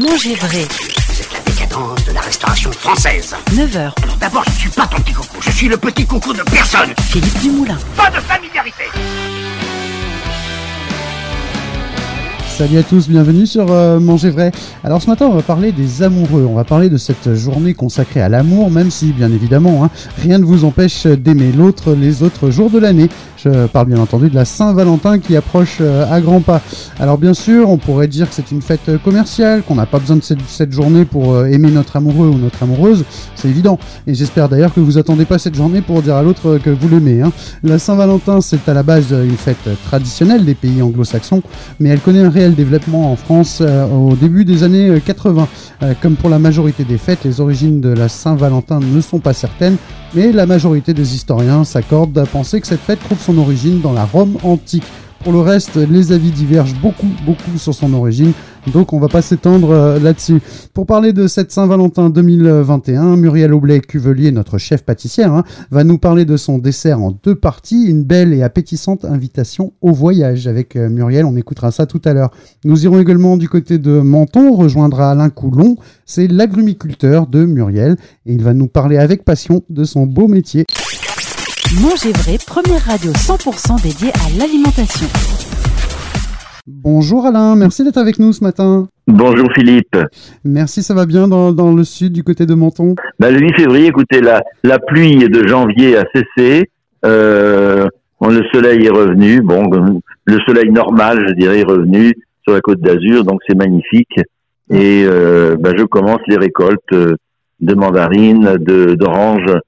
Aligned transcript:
Manger 0.00 0.36
vrai. 0.36 0.64
Vous 1.08 1.20
êtes 1.20 1.32
la 1.32 1.40
décadence 1.40 2.04
de 2.04 2.12
la 2.12 2.20
restauration 2.20 2.70
française. 2.70 3.34
9h. 3.50 3.90
D'abord, 4.20 4.44
je 4.44 4.50
ne 4.50 4.54
suis 4.54 4.70
pas 4.70 4.86
ton 4.86 5.02
petit 5.02 5.12
coucou, 5.12 5.38
je 5.40 5.50
suis 5.50 5.66
le 5.66 5.76
petit 5.76 6.06
coucou 6.06 6.32
de 6.32 6.42
personne. 6.42 6.94
Philippe 7.00 7.40
Dumoulin. 7.40 7.76
Pas 7.96 8.08
de 8.08 8.20
familiarité. 8.20 8.84
Salut 12.58 12.78
à 12.78 12.82
tous, 12.82 13.08
bienvenue 13.08 13.46
sur 13.46 13.70
euh, 13.70 14.00
Manger 14.00 14.30
Vrai. 14.30 14.52
Alors 14.82 15.00
ce 15.00 15.06
matin, 15.08 15.26
on 15.26 15.34
va 15.34 15.42
parler 15.42 15.70
des 15.70 16.02
amoureux. 16.02 16.44
On 16.44 16.54
va 16.54 16.64
parler 16.64 16.88
de 16.88 16.96
cette 16.96 17.34
journée 17.34 17.72
consacrée 17.72 18.20
à 18.20 18.28
l'amour, 18.28 18.70
même 18.70 18.90
si, 18.90 19.12
bien 19.12 19.32
évidemment, 19.32 19.84
hein, 19.84 19.90
rien 20.20 20.38
ne 20.38 20.44
vous 20.44 20.64
empêche 20.64 21.06
d'aimer 21.06 21.52
l'autre 21.52 21.94
les 21.94 22.24
autres 22.24 22.50
jours 22.50 22.68
de 22.70 22.80
l'année. 22.80 23.08
Je 23.42 23.66
parle 23.66 23.86
bien 23.86 23.98
entendu 23.98 24.30
de 24.30 24.34
la 24.34 24.44
Saint-Valentin 24.44 25.20
qui 25.20 25.36
approche 25.36 25.78
euh, 25.80 26.04
à 26.10 26.20
grands 26.20 26.40
pas. 26.40 26.60
Alors 26.98 27.18
bien 27.18 27.34
sûr, 27.34 27.70
on 27.70 27.78
pourrait 27.78 28.08
dire 28.08 28.28
que 28.28 28.34
c'est 28.34 28.50
une 28.50 28.62
fête 28.62 28.90
commerciale, 29.04 29.62
qu'on 29.62 29.76
n'a 29.76 29.86
pas 29.86 30.00
besoin 30.00 30.16
de 30.16 30.22
cette, 30.22 30.72
journée 30.72 31.04
pour 31.04 31.34
euh, 31.34 31.46
aimer 31.46 31.70
notre 31.70 31.96
amoureux 31.96 32.28
ou 32.28 32.38
notre 32.38 32.64
amoureuse. 32.64 33.04
C'est 33.36 33.48
évident. 33.48 33.78
Et 34.08 34.14
j'espère 34.14 34.48
d'ailleurs 34.48 34.74
que 34.74 34.80
vous 34.80 34.98
attendez 34.98 35.24
pas 35.24 35.38
cette 35.38 35.54
journée 35.54 35.82
pour 35.82 36.02
dire 36.02 36.16
à 36.16 36.22
l'autre 36.22 36.58
que 36.58 36.70
vous 36.70 36.88
l'aimez. 36.88 37.22
Hein. 37.22 37.32
La 37.62 37.78
Saint-Valentin, 37.78 38.40
c'est 38.40 38.68
à 38.68 38.74
la 38.74 38.82
base 38.82 39.12
une 39.12 39.36
fête 39.36 39.68
traditionnelle 39.84 40.44
des 40.44 40.54
pays 40.54 40.82
anglo-saxons, 40.82 41.42
mais 41.78 41.90
elle 41.90 42.00
connaît 42.00 42.22
un 42.22 42.30
réel 42.30 42.54
développement 42.54 43.12
en 43.12 43.16
France 43.16 43.58
euh, 43.60 43.86
au 43.86 44.14
début 44.14 44.44
des 44.44 44.62
années 44.62 45.00
80. 45.04 45.48
Euh, 45.82 45.94
comme 46.00 46.16
pour 46.16 46.28
la 46.28 46.38
majorité 46.38 46.84
des 46.84 46.98
fêtes, 46.98 47.24
les 47.24 47.40
origines 47.40 47.80
de 47.80 47.90
la 47.90 48.08
Saint-Valentin 48.08 48.80
ne 48.80 49.00
sont 49.00 49.20
pas 49.20 49.32
certaines, 49.32 49.76
mais 50.14 50.32
la 50.32 50.46
majorité 50.46 50.94
des 50.94 51.14
historiens 51.14 51.64
s'accordent 51.64 52.18
à 52.18 52.26
penser 52.26 52.60
que 52.60 52.66
cette 52.66 52.80
fête 52.80 53.00
trouve 53.00 53.18
son 53.28 53.36
origine 53.36 53.82
dans 53.82 53.92
la 53.92 54.06
Rome 54.06 54.38
antique. 54.42 54.84
Pour 55.22 55.34
le 55.34 55.40
reste, 55.40 55.76
les 55.76 56.12
avis 56.12 56.30
divergent 56.30 56.76
beaucoup, 56.80 57.08
beaucoup 57.26 57.58
sur 57.58 57.74
son 57.74 57.92
origine, 57.92 58.32
donc 58.72 58.94
on 58.94 58.98
va 58.98 59.08
pas 59.08 59.20
s'étendre 59.20 59.70
euh, 59.70 59.98
là-dessus. 59.98 60.40
Pour 60.72 60.86
parler 60.86 61.12
de 61.12 61.26
cette 61.26 61.52
Saint-Valentin 61.52 62.08
2021, 62.08 63.16
Muriel 63.16 63.52
Aublet-Cuvelier, 63.52 64.32
notre 64.32 64.56
chef 64.56 64.82
pâtissière, 64.82 65.34
hein, 65.34 65.44
va 65.70 65.84
nous 65.84 65.98
parler 65.98 66.24
de 66.24 66.38
son 66.38 66.56
dessert 66.56 67.02
en 67.02 67.10
deux 67.22 67.34
parties, 67.34 67.84
une 67.84 68.02
belle 68.02 68.32
et 68.32 68.42
appétissante 68.42 69.04
invitation 69.04 69.74
au 69.82 69.92
voyage. 69.92 70.46
Avec 70.46 70.74
euh, 70.76 70.88
Muriel, 70.88 71.26
on 71.26 71.36
écoutera 71.36 71.70
ça 71.70 71.84
tout 71.84 72.00
à 72.06 72.14
l'heure. 72.14 72.30
Nous 72.64 72.84
irons 72.84 72.98
également 72.98 73.36
du 73.36 73.50
côté 73.50 73.76
de 73.76 74.00
Menton, 74.00 74.52
on 74.52 74.56
rejoindra 74.56 75.10
Alain 75.10 75.28
Coulon, 75.28 75.76
c'est 76.06 76.28
l'agrumiculteur 76.28 77.26
de 77.26 77.44
Muriel, 77.44 77.96
et 78.24 78.32
il 78.32 78.42
va 78.42 78.54
nous 78.54 78.68
parler 78.68 78.96
avec 78.96 79.22
passion 79.26 79.62
de 79.68 79.84
son 79.84 80.06
beau 80.06 80.28
métier. 80.28 80.64
Manger 81.74 82.12
vrai, 82.12 82.38
première 82.46 82.80
radio 82.80 83.12
100% 83.12 83.82
dédiée 83.82 84.08
à 84.08 84.38
l'alimentation. 84.38 85.06
Bonjour 86.66 87.26
Alain, 87.26 87.56
merci 87.56 87.84
d'être 87.84 87.98
avec 87.98 88.18
nous 88.18 88.32
ce 88.32 88.42
matin. 88.42 88.88
Bonjour 89.06 89.52
Philippe. 89.54 89.94
Merci, 90.46 90.82
ça 90.82 90.94
va 90.94 91.04
bien 91.04 91.28
dans, 91.28 91.52
dans 91.52 91.74
le 91.74 91.84
sud 91.84 92.14
du 92.14 92.24
côté 92.24 92.46
de 92.46 92.54
Menton? 92.54 92.94
Bah, 93.18 93.30
le 93.30 93.40
8 93.40 93.52
février, 93.54 93.86
écoutez, 93.88 94.22
la, 94.22 94.42
la 94.64 94.78
pluie 94.78 95.18
de 95.18 95.46
janvier 95.46 95.98
a 95.98 96.04
cessé. 96.14 96.70
Euh, 97.04 97.86
le 98.22 98.42
soleil 98.50 98.86
est 98.86 98.90
revenu. 98.90 99.42
Bon, 99.42 99.68
le 100.24 100.38
soleil 100.46 100.72
normal, 100.72 101.22
je 101.28 101.34
dirais, 101.34 101.60
est 101.60 101.68
revenu 101.68 102.14
sur 102.44 102.54
la 102.54 102.62
côte 102.62 102.80
d'Azur, 102.80 103.24
donc 103.24 103.40
c'est 103.46 103.56
magnifique. 103.56 104.18
Et 104.70 105.04
euh, 105.04 105.56
bah, 105.60 105.72
je 105.76 105.84
commence 105.84 106.20
les 106.28 106.38
récoltes 106.38 106.80
euh, 106.94 107.14
de 107.60 107.74
mandarines, 107.74 108.56
de 108.58 108.94
d'oranges 108.94 109.60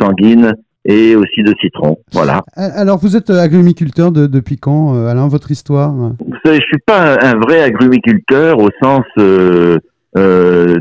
sanguines 0.00 0.54
et 0.88 1.14
aussi 1.14 1.42
de 1.44 1.54
citrons. 1.60 1.98
Voilà. 2.12 2.42
Alors 2.56 2.98
vous 2.98 3.14
êtes 3.14 3.30
agrumiculteur 3.30 4.10
de, 4.10 4.26
depuis 4.26 4.56
quand 4.56 4.96
euh, 4.96 5.06
Alain, 5.06 5.28
votre 5.28 5.50
histoire? 5.50 5.92
Vous 5.92 6.38
savez, 6.44 6.56
je 6.56 6.66
suis 6.66 6.82
pas 6.84 7.14
un, 7.14 7.34
un 7.34 7.36
vrai 7.38 7.62
agrumiculteur 7.62 8.58
au 8.58 8.70
sens 8.82 9.04
euh, 9.18 9.78
euh, 10.16 10.76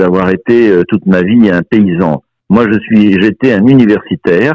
d'avoir 0.00 0.30
été 0.30 0.70
euh, 0.70 0.82
toute 0.88 1.06
ma 1.06 1.22
vie 1.22 1.50
un 1.50 1.62
paysan. 1.62 2.22
Moi, 2.48 2.64
je 2.72 2.78
suis, 2.80 3.20
j'étais 3.20 3.52
un 3.52 3.66
universitaire 3.66 4.54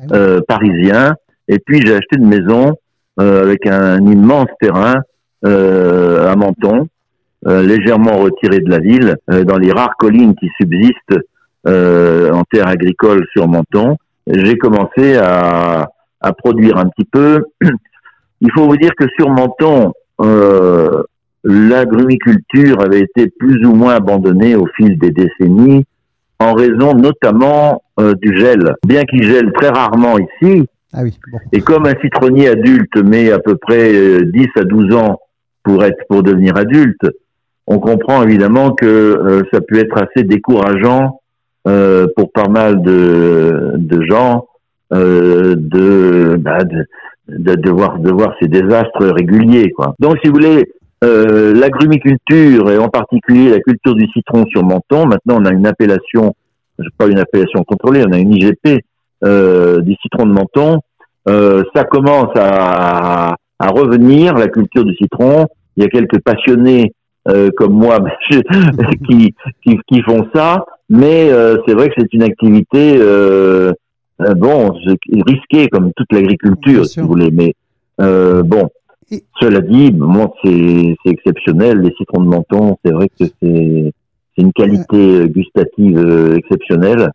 Ah 0.00 0.16
euh, 0.16 0.40
parisien, 0.48 1.14
et 1.46 1.58
puis 1.58 1.80
j'ai 1.84 1.94
acheté 1.94 2.16
une 2.16 2.28
maison 2.28 2.74
euh, 3.20 3.42
avec 3.42 3.66
un 3.66 3.98
immense 4.14 4.48
terrain 4.60 4.96
euh, 5.44 6.32
à 6.32 6.36
Menton, 6.36 6.88
euh, 7.46 7.62
légèrement 7.62 8.16
retiré 8.18 8.60
de 8.60 8.70
la 8.70 8.78
ville, 8.78 9.16
euh, 9.30 9.44
dans 9.44 9.58
les 9.58 9.72
rares 9.72 9.96
collines 9.98 10.34
qui 10.36 10.48
subsistent 10.60 11.20
euh, 11.66 12.30
en 12.32 12.44
terre 12.44 12.68
agricole 12.68 13.24
sur 13.34 13.46
Menton. 13.46 13.96
J'ai 14.28 14.56
commencé 14.58 15.16
à, 15.16 15.88
à 16.20 16.32
produire 16.32 16.76
un 16.78 16.88
petit 16.88 17.06
peu. 17.10 17.44
Il 18.40 18.50
faut 18.52 18.66
vous 18.66 18.76
dire 18.76 18.90
que 18.96 19.06
sur 19.18 19.30
Menton, 19.30 19.92
euh, 20.20 21.02
l'agrumiculture 21.44 22.80
avait 22.80 23.00
été 23.00 23.28
plus 23.38 23.64
ou 23.66 23.74
moins 23.74 23.94
abandonnée 23.94 24.54
au 24.56 24.66
fil 24.76 24.98
des 24.98 25.10
décennies 25.10 25.84
en 26.38 26.52
raison 26.54 26.94
notamment 26.94 27.82
euh, 28.00 28.14
du 28.14 28.36
gel. 28.38 28.74
Bien 28.86 29.02
qu'il 29.04 29.24
gèle 29.24 29.52
très 29.52 29.70
rarement 29.70 30.16
ici, 30.18 30.66
Ah 30.92 31.00
oui, 31.02 31.18
bon. 31.32 31.38
et 31.52 31.60
comme 31.60 31.86
un 31.86 31.94
citronnier 32.00 32.48
adulte 32.48 32.96
met 32.96 33.32
à 33.32 33.38
peu 33.40 33.56
près 33.56 33.92
euh, 33.92 34.20
10 34.32 34.46
à 34.56 34.62
12 34.64 34.94
ans 34.94 35.18
pour 35.64 35.84
être 35.84 35.98
pour 36.08 36.22
devenir 36.22 36.56
adulte, 36.56 37.02
on 37.66 37.78
comprend 37.80 38.22
évidemment 38.22 38.72
que 38.72 38.86
euh, 38.86 39.42
ça 39.52 39.60
peut 39.60 39.78
être 39.78 39.96
assez 40.00 40.24
décourageant 40.24 41.20
euh, 41.68 42.06
pour 42.16 42.32
pas 42.32 42.48
mal 42.48 42.80
de, 42.80 44.02
gens 44.08 44.46
euh, 44.94 45.54
de, 45.54 46.36
bah, 46.38 46.64
de, 46.64 46.86
de, 47.28 47.56
de 47.56 47.70
voir, 47.70 47.98
de 47.98 48.10
voir 48.10 48.34
ces 48.40 48.48
désastres 48.48 49.04
réguliers. 49.04 49.70
Quoi. 49.72 49.94
Donc, 49.98 50.16
si 50.22 50.28
vous 50.28 50.34
voulez, 50.34 50.72
euh, 51.04 51.52
l'agrumiculture 51.54 52.70
et 52.70 52.78
en 52.78 52.88
particulier 52.88 53.50
la 53.50 53.60
culture 53.60 53.94
du 53.94 54.06
citron 54.14 54.46
sur 54.46 54.64
Menton, 54.64 55.06
maintenant 55.06 55.36
on 55.40 55.44
a 55.44 55.50
une 55.50 55.66
appellation, 55.66 56.34
pas 56.96 57.06
une 57.06 57.18
appellation 57.18 57.62
contrôlée, 57.64 58.02
on 58.08 58.12
a 58.12 58.18
une 58.18 58.32
IGP 58.32 58.80
du 59.22 59.96
citron 60.00 60.24
de 60.24 60.32
Menton. 60.32 60.80
Ça 61.26 61.84
commence 61.84 62.32
à, 62.36 63.34
revenir, 63.60 64.34
la 64.34 64.48
culture 64.48 64.84
du 64.84 64.94
citron. 64.94 65.46
Il 65.76 65.82
y 65.82 65.86
a 65.86 65.90
quelques 65.90 66.20
passionnés 66.20 66.94
comme 67.56 67.74
moi 67.74 67.98
qui, 69.06 69.34
qui 69.62 70.02
font 70.02 70.26
ça, 70.34 70.64
mais 70.88 71.30
euh, 71.30 71.58
c'est 71.66 71.74
vrai 71.74 71.88
que 71.88 71.94
c'est 71.98 72.12
une 72.12 72.22
activité 72.22 72.96
euh, 72.98 73.72
euh, 74.20 74.34
bon 74.34 74.72
risquée 75.26 75.68
comme 75.68 75.92
toute 75.96 76.12
l'agriculture, 76.12 76.86
si 76.86 77.00
vous 77.00 77.06
voulez. 77.08 77.30
Mais 77.30 77.54
euh, 78.00 78.42
bon, 78.42 78.68
Et- 79.10 79.24
cela 79.40 79.60
dit, 79.60 79.90
bon, 79.90 80.32
c'est 80.42 80.96
c'est 81.04 81.10
exceptionnel. 81.12 81.80
Les 81.80 81.94
citrons 81.98 82.22
de 82.22 82.28
Menton, 82.28 82.76
c'est 82.84 82.92
vrai 82.92 83.08
que 83.08 83.14
c'est 83.26 83.92
c'est 84.36 84.42
une 84.42 84.52
qualité 84.52 85.28
gustative 85.28 86.34
exceptionnelle, 86.36 87.10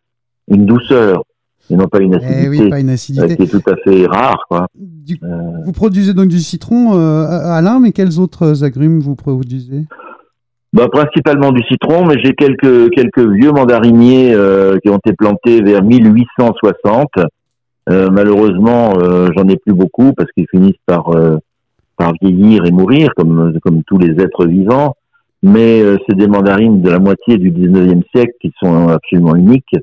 une 0.50 0.66
douceur 0.66 1.24
et 1.70 1.76
non 1.78 1.88
pas 1.88 2.00
une 2.00 2.14
Eh 2.16 2.18
acidité 2.26 2.50
oui, 2.50 2.70
pas 2.70 2.80
une 2.82 2.90
acidité. 2.90 3.38
qui 3.38 3.44
est 3.44 3.48
tout 3.48 3.62
à 3.70 3.76
fait 3.78 4.06
rare, 4.06 4.44
quoi. 4.50 4.68
Du- 4.76 5.18
Euh, 5.24 5.28
Vous 5.66 5.72
produisez 5.72 6.14
donc 6.14 6.28
du 6.28 6.40
citron, 6.40 6.98
euh, 6.98 7.26
Alain, 7.30 7.80
mais 7.80 7.94
quels 7.94 8.20
autres 8.20 8.64
agrumes 8.66 9.00
vous 9.00 9.16
produisez? 9.16 9.86
Bah, 10.74 10.88
principalement 10.92 11.52
du 11.52 11.62
citron, 11.64 12.04
mais 12.04 12.16
j'ai 12.24 12.34
quelques 12.34 12.90
quelques 12.90 13.20
vieux 13.20 13.52
mandariniers 13.52 14.34
euh, 14.34 14.80
qui 14.80 14.90
ont 14.90 14.98
été 14.98 15.14
plantés 15.14 15.62
vers 15.62 15.84
1860. 15.84 17.10
Euh, 17.90 18.10
malheureusement, 18.10 18.94
euh, 18.98 19.30
j'en 19.36 19.48
ai 19.50 19.58
plus 19.58 19.74
beaucoup 19.74 20.14
parce 20.14 20.32
qu'ils 20.32 20.48
finissent 20.50 20.82
par 20.88 21.10
euh, 21.16 21.38
par 21.96 22.14
vieillir 22.20 22.66
et 22.66 22.72
mourir 22.72 23.10
comme 23.16 23.60
comme 23.62 23.84
tous 23.84 24.00
les 24.00 24.20
êtres 24.20 24.48
vivants. 24.48 24.96
Mais 25.44 25.84
c'est 26.08 26.16
des 26.16 26.28
mandarines 26.28 26.82
de 26.82 26.90
la 26.90 27.00
moitié 27.00 27.38
du 27.38 27.52
19e 27.52 28.02
siècle 28.16 28.32
qui 28.42 28.54
sont 28.64 28.88
absolument 28.88 29.36
uniques. 29.36 29.76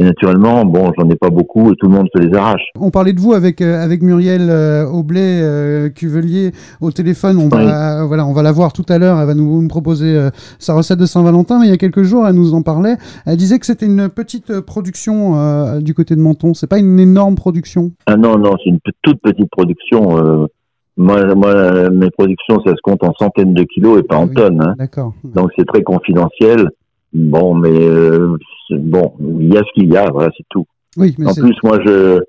Et 0.00 0.04
naturellement, 0.04 0.64
bon, 0.64 0.92
j'en 0.98 1.10
ai 1.10 1.14
pas 1.14 1.28
beaucoup 1.28 1.70
et 1.70 1.74
tout 1.76 1.86
le 1.86 1.92
monde 1.92 2.08
se 2.14 2.22
les 2.22 2.34
arrache. 2.34 2.62
On 2.78 2.90
parlait 2.90 3.12
de 3.12 3.20
vous 3.20 3.34
avec 3.34 3.60
euh, 3.60 3.84
avec 3.84 4.00
Muriel 4.02 4.48
euh, 4.48 4.86
Aublet 4.86 5.42
euh, 5.42 5.90
Cuvelier 5.90 6.52
au 6.80 6.90
téléphone. 6.90 7.36
On 7.36 7.48
va 7.48 8.06
voilà, 8.06 8.24
on 8.24 8.32
va 8.32 8.42
la 8.42 8.50
voir 8.50 8.72
tout 8.72 8.86
à 8.88 8.96
l'heure. 8.96 9.20
Elle 9.20 9.26
va 9.26 9.34
nous, 9.34 9.60
nous 9.60 9.68
proposer 9.68 10.16
euh, 10.16 10.30
sa 10.58 10.72
recette 10.72 10.98
de 10.98 11.04
Saint-Valentin. 11.04 11.58
Mais 11.60 11.66
il 11.66 11.70
y 11.70 11.74
a 11.74 11.76
quelques 11.76 12.02
jours, 12.02 12.26
elle 12.26 12.34
nous 12.34 12.54
en 12.54 12.62
parlait. 12.62 12.96
Elle 13.26 13.36
disait 13.36 13.58
que 13.58 13.66
c'était 13.66 13.84
une 13.84 14.08
petite 14.08 14.48
euh, 14.50 14.62
production 14.62 15.80
du 15.80 15.92
côté 15.92 16.16
de 16.16 16.20
Menton. 16.20 16.54
C'est 16.54 16.66
pas 16.66 16.78
une 16.78 16.98
énorme 16.98 17.34
production? 17.34 17.90
Ah 18.06 18.16
non, 18.16 18.38
non, 18.38 18.52
c'est 18.64 18.70
une 18.70 18.78
toute 19.02 19.20
petite 19.20 19.50
production. 19.50 20.48
moi, 20.96 21.34
moi, 21.34 21.90
mes 21.90 22.10
productions, 22.10 22.58
ça 22.64 22.70
se 22.70 22.80
compte 22.82 23.04
en 23.04 23.12
centaines 23.18 23.52
de 23.52 23.64
kilos 23.64 24.00
et 24.00 24.02
pas 24.02 24.16
en 24.16 24.28
Oui. 24.28 24.34
tonnes. 24.34 24.62
Hein. 24.62 24.74
D'accord. 24.78 25.12
Donc 25.24 25.50
c'est 25.58 25.66
très 25.66 25.82
confidentiel. 25.82 26.68
Bon, 27.12 27.54
mais 27.54 27.70
euh, 27.70 28.36
bon, 28.70 29.12
il 29.40 29.52
y 29.52 29.56
a 29.56 29.60
ce 29.60 29.72
qu'il 29.74 29.92
y 29.92 29.96
a, 29.96 30.10
voilà, 30.10 30.30
c'est 30.36 30.46
tout. 30.48 30.66
Oui, 30.96 31.14
mais 31.18 31.28
En 31.28 31.34
plus, 31.34 31.56
moi, 31.62 31.78
je 31.84 32.20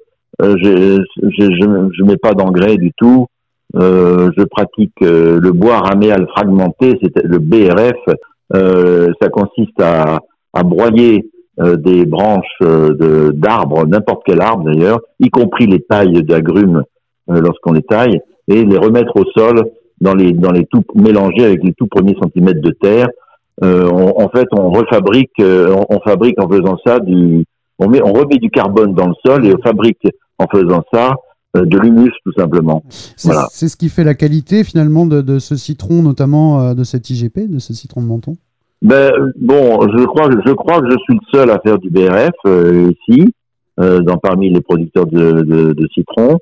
euh, 0.41 0.55
je, 0.57 1.03
je, 1.23 1.45
je, 1.45 1.89
je 1.93 2.03
mets 2.03 2.17
pas 2.17 2.33
d'engrais 2.33 2.77
du 2.77 2.91
tout. 2.97 3.27
Euh, 3.75 4.31
je 4.37 4.43
pratique 4.43 4.93
euh, 5.01 5.39
le 5.39 5.51
bois 5.51 5.79
raméal 5.79 6.27
fragmenté, 6.29 6.99
c'est 7.01 7.23
le 7.23 7.39
BRF. 7.39 8.15
Euh, 8.53 9.09
ça 9.21 9.29
consiste 9.29 9.79
à, 9.79 10.19
à 10.53 10.63
broyer 10.63 11.29
euh, 11.59 11.77
des 11.77 12.05
branches 12.05 12.45
euh, 12.63 12.93
de 12.95 13.31
d'arbres, 13.31 13.85
n'importe 13.85 14.23
quel 14.25 14.41
arbre 14.41 14.65
d'ailleurs, 14.65 14.99
y 15.19 15.29
compris 15.29 15.67
les 15.67 15.81
tailles 15.81 16.23
d'agrumes 16.23 16.83
euh, 17.29 17.39
lorsqu'on 17.39 17.71
les 17.71 17.83
taille, 17.83 18.19
et 18.47 18.65
les 18.65 18.77
remettre 18.77 19.15
au 19.15 19.25
sol 19.37 19.63
dans 20.01 20.15
les 20.15 20.33
dans 20.33 20.51
les 20.51 20.65
tout 20.65 20.83
mélangés 20.95 21.45
avec 21.45 21.63
les 21.63 21.73
tout 21.73 21.87
premiers 21.87 22.17
centimètres 22.21 22.61
de 22.61 22.71
terre 22.71 23.07
on- 23.91 24.21
en 24.23 24.29
fait, 24.29 24.47
on 24.51 24.69
refabrique, 24.71 25.31
euh, 25.39 25.75
on, 25.89 25.95
on 25.95 25.99
fabrique 26.01 26.39
en 26.41 26.49
faisant 26.49 26.77
ça 26.85 26.99
du, 26.99 27.45
on 27.79 27.87
met, 27.89 28.01
on 28.03 28.13
remet 28.13 28.37
du 28.37 28.49
carbone 28.49 28.93
dans 28.93 29.07
le 29.07 29.13
sol 29.25 29.45
et 29.45 29.53
on 29.53 29.61
fabrique 29.61 30.01
en 30.39 30.47
faisant 30.47 30.83
ça 30.93 31.13
euh, 31.57 31.65
de 31.65 31.77
l'humus 31.77 32.11
tout 32.25 32.31
simplement. 32.37 32.81
C'est 32.89 33.27
Voilà. 33.31 33.47
ce 33.51 33.75
qui 33.75 33.89
fait 33.89 34.03
la 34.03 34.13
qualité 34.15 34.63
finalement 34.63 35.05
de, 35.05 35.21
de 35.21 35.37
ce 35.39 35.55
citron, 35.55 36.01
notamment 36.01 36.61
euh, 36.61 36.73
de 36.73 36.83
cet 36.83 37.09
IGP, 37.09 37.49
de 37.49 37.59
ce 37.59 37.73
citron 37.73 38.01
de 38.01 38.07
menton? 38.07 38.35
Ben 38.81 39.11
bon, 39.39 39.81
je 39.95 40.03
crois, 40.05 40.27
que- 40.29 40.39
je 40.45 40.53
crois 40.53 40.79
que 40.81 40.89
je 40.89 40.97
suis 41.03 41.13
le 41.13 41.19
seul 41.37 41.51
à 41.51 41.59
faire 41.59 41.77
du 41.77 41.89
BRF 41.91 42.31
euh, 42.47 42.91
ici, 43.09 43.31
euh, 43.79 43.99
dans 43.99 44.17
parmi 44.17 44.49
les 44.49 44.61
producteurs 44.61 45.05
de, 45.05 45.41
de, 45.43 45.73
de 45.73 45.87
citron. 45.93 46.37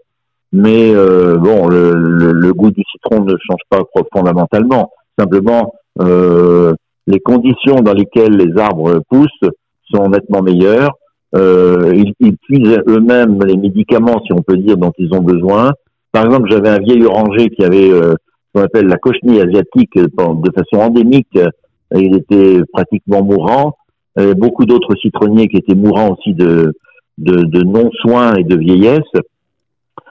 Mais 0.53 0.93
euh, 0.95 1.37
bon, 1.37 1.67
le, 1.67 1.91
le, 1.93 2.31
le 2.31 2.53
goût 2.53 2.71
du 2.71 2.81
citron 2.91 3.23
ne 3.23 3.31
change 3.47 3.59
pas 3.69 3.81
fondamentalement. 4.13 4.89
Simplement, 5.19 5.73
euh, 6.01 6.73
les 7.09 7.19
conditions 7.19 7.77
dans 7.81 7.93
lesquelles 7.93 8.35
les 8.37 8.57
arbres 8.61 9.01
poussent 9.09 9.49
sont 9.91 10.09
nettement 10.09 10.41
meilleures. 10.41 10.91
Euh, 11.35 11.91
ils, 11.95 12.13
ils 12.19 12.37
puisent 12.37 12.79
eux-mêmes 12.87 13.39
les 13.43 13.57
médicaments, 13.57 14.21
si 14.25 14.31
on 14.33 14.41
peut 14.41 14.57
dire, 14.57 14.77
dont 14.77 14.93
ils 14.97 15.13
ont 15.13 15.21
besoin. 15.21 15.71
Par 16.11 16.25
exemple, 16.25 16.49
j'avais 16.51 16.69
un 16.69 16.79
vieil 16.79 17.03
oranger 17.03 17.49
qui 17.49 17.63
avait 17.63 17.91
euh, 17.91 18.13
ce 18.13 18.53
qu'on 18.53 18.65
appelle 18.65 18.87
la 18.87 18.97
cochenille 18.97 19.41
asiatique 19.41 19.95
euh, 19.97 20.07
de 20.07 20.51
façon 20.55 20.83
endémique. 20.83 21.27
euh, 21.37 21.49
il 21.95 22.15
était 22.15 22.61
pratiquement 22.71 23.23
mourant. 23.23 23.75
Beaucoup 24.37 24.65
d'autres 24.65 24.95
citronniers 25.01 25.47
qui 25.47 25.57
étaient 25.57 25.75
mourants 25.75 26.11
aussi 26.11 26.33
de, 26.33 26.73
non-soins 27.17 28.33
et 28.35 28.43
de 28.43 28.57
vieillesse. 28.57 29.11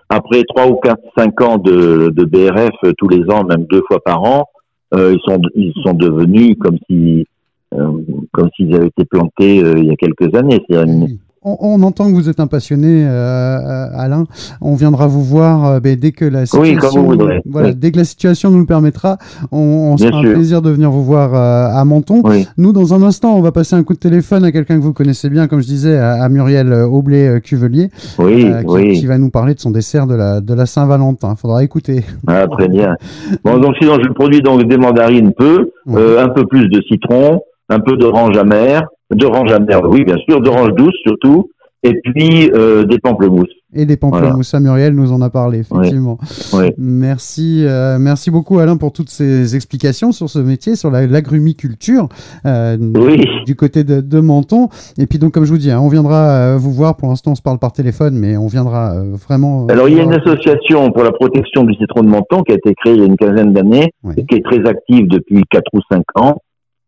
Après 0.08 0.42
trois 0.48 0.66
ou 0.66 0.76
quatre, 0.76 1.02
cinq 1.16 1.40
ans 1.42 1.58
de, 1.58 2.08
de 2.08 2.24
BRF 2.24 2.94
tous 2.96 3.08
les 3.08 3.22
ans, 3.30 3.44
même 3.44 3.66
deux 3.66 3.82
fois 3.86 4.00
par 4.02 4.24
an, 4.24 4.46
euh, 4.94 5.14
ils 5.14 5.20
sont 5.24 5.40
ils 5.54 5.72
sont 5.82 5.94
devenus 5.94 6.56
comme 6.58 6.78
si 6.88 7.26
euh, 7.74 7.92
comme 8.32 8.48
s'ils 8.56 8.74
avaient 8.74 8.86
été 8.86 9.04
plantés 9.04 9.62
euh, 9.62 9.74
il 9.76 9.86
y 9.86 9.90
a 9.90 9.96
quelques 9.96 10.34
années. 10.34 10.64
Oui. 10.68 11.18
On, 11.48 11.56
on 11.60 11.82
entend 11.82 12.06
que 12.08 12.12
vous 12.14 12.28
êtes 12.28 12.40
un 12.40 12.46
passionné, 12.46 13.04
euh, 13.06 13.08
euh, 13.10 13.86
Alain. 13.94 14.24
On 14.60 14.74
viendra 14.74 15.06
vous 15.06 15.22
voir 15.22 15.64
euh, 15.66 15.80
ben, 15.80 15.96
dès 15.98 16.12
que 16.12 16.24
la 16.24 16.46
situation, 16.46 16.78
comme 16.80 17.00
vous 17.00 17.06
voudrez. 17.10 17.40
voilà, 17.46 17.68
Oui. 17.68 17.74
dès 17.76 17.90
que 17.92 17.98
la 17.98 18.04
situation 18.04 18.50
nous 18.50 18.58
le 18.60 18.66
permettra. 18.66 19.18
On, 19.52 19.96
sera 19.96 20.18
un 20.18 20.22
plaisir 20.22 20.62
de 20.62 20.70
venir 20.70 20.90
vous 20.90 21.04
voir 21.04 21.34
euh, 21.34 21.68
à 21.80 21.84
Menton. 21.84 22.22
Oui. 22.24 22.46
Nous, 22.56 22.72
dans 22.72 22.94
un 22.94 23.02
instant, 23.02 23.36
on 23.36 23.40
va 23.42 23.52
passer 23.52 23.76
un 23.76 23.82
coup 23.82 23.94
de 23.94 23.98
téléphone 23.98 24.44
à 24.44 24.52
quelqu'un 24.52 24.76
que 24.78 24.82
vous 24.82 24.92
connaissez 24.92 25.30
bien, 25.30 25.46
comme 25.48 25.60
je 25.60 25.66
disais, 25.66 25.96
à, 25.96 26.22
à 26.22 26.28
Muriel 26.28 26.72
Aublé-Cuvelier, 26.72 27.90
Oui, 28.18 28.44
qui, 28.44 28.66
oui. 28.66 28.98
qui 29.00 29.06
va 29.06 29.18
nous 29.18 29.30
parler 29.30 29.54
de 29.54 29.60
son 29.60 29.70
dessert 29.70 30.06
de 30.06 30.14
la, 30.14 30.40
de 30.40 30.54
la 30.54 30.66
Saint-Valentin. 30.66 31.34
Faudra 31.36 31.62
écouter. 31.64 32.04
Ah, 32.26 32.46
très 32.48 32.68
bien. 32.68 32.94
Bon, 33.44 33.58
donc 33.58 33.74
sinon, 33.80 33.98
je 34.02 34.08
produis 34.12 34.40
donc 34.42 34.64
des 34.68 34.76
mandarines 34.76 35.32
peu, 35.32 35.70
Ouais. 35.86 36.18
un 36.18 36.28
peu 36.28 36.44
plus 36.46 36.68
de 36.68 36.80
citron, 36.88 37.40
un 37.68 37.80
peu 37.80 37.96
d'orange 37.96 38.36
amère, 38.36 38.86
d'orange 39.14 39.52
amère, 39.52 39.82
oui, 39.88 40.04
bien 40.04 40.16
sûr, 40.28 40.40
d'orange 40.40 40.74
douce 40.76 40.96
surtout, 41.06 41.50
et 41.82 41.94
puis 42.02 42.50
euh, 42.54 42.84
des 42.84 42.98
pamplemousses. 42.98 43.48
Et 43.74 43.84
des 43.84 43.98
pamplemousses. 43.98 44.54
À 44.54 44.60
Muriel 44.60 44.94
nous 44.94 45.12
en 45.12 45.20
a 45.20 45.28
parlé, 45.28 45.58
effectivement. 45.58 46.16
Oui. 46.54 46.70
Merci, 46.78 47.64
euh, 47.66 47.98
merci 48.00 48.30
beaucoup 48.30 48.58
Alain 48.58 48.78
pour 48.78 48.92
toutes 48.92 49.10
ces 49.10 49.54
explications 49.54 50.10
sur 50.10 50.30
ce 50.30 50.38
métier, 50.38 50.74
sur 50.74 50.90
la- 50.90 51.06
l'agrumiculture 51.06 52.08
euh, 52.46 52.78
Oui. 52.96 53.22
du 53.44 53.54
côté 53.56 53.84
de, 53.84 54.00
de 54.00 54.20
Menton. 54.20 54.68
Et 54.98 55.06
puis 55.06 55.18
donc 55.18 55.32
comme 55.32 55.44
je 55.44 55.52
vous 55.52 55.58
dis, 55.58 55.70
hein, 55.70 55.80
on 55.82 55.88
viendra 55.88 56.30
euh, 56.30 56.56
vous 56.56 56.72
voir. 56.72 56.96
Pour 56.96 57.10
l'instant, 57.10 57.32
on 57.32 57.34
se 57.34 57.42
parle 57.42 57.58
par 57.58 57.72
téléphone, 57.72 58.14
mais 58.18 58.38
on 58.38 58.46
viendra 58.46 58.94
euh, 58.94 59.12
vraiment. 59.28 59.64
euh, 59.64 59.72
Alors, 59.72 59.88
il 59.90 59.96
y 59.98 60.00
a 60.00 60.02
une 60.02 60.14
association 60.14 60.90
pour 60.90 61.04
la 61.04 61.12
protection 61.12 61.62
du 61.64 61.74
citron 61.74 62.02
de 62.02 62.08
menton 62.08 62.42
qui 62.42 62.52
a 62.52 62.54
été 62.56 62.74
créée 62.74 62.94
il 62.94 63.00
y 63.00 63.02
a 63.02 63.06
une 63.06 63.16
quinzaine 63.18 63.52
d'années, 63.52 63.92
et 64.16 64.24
qui 64.24 64.36
est 64.36 64.44
très 64.44 64.66
active 64.66 65.08
depuis 65.08 65.42
quatre 65.50 65.70
ou 65.74 65.80
cinq 65.92 66.04
ans. 66.14 66.38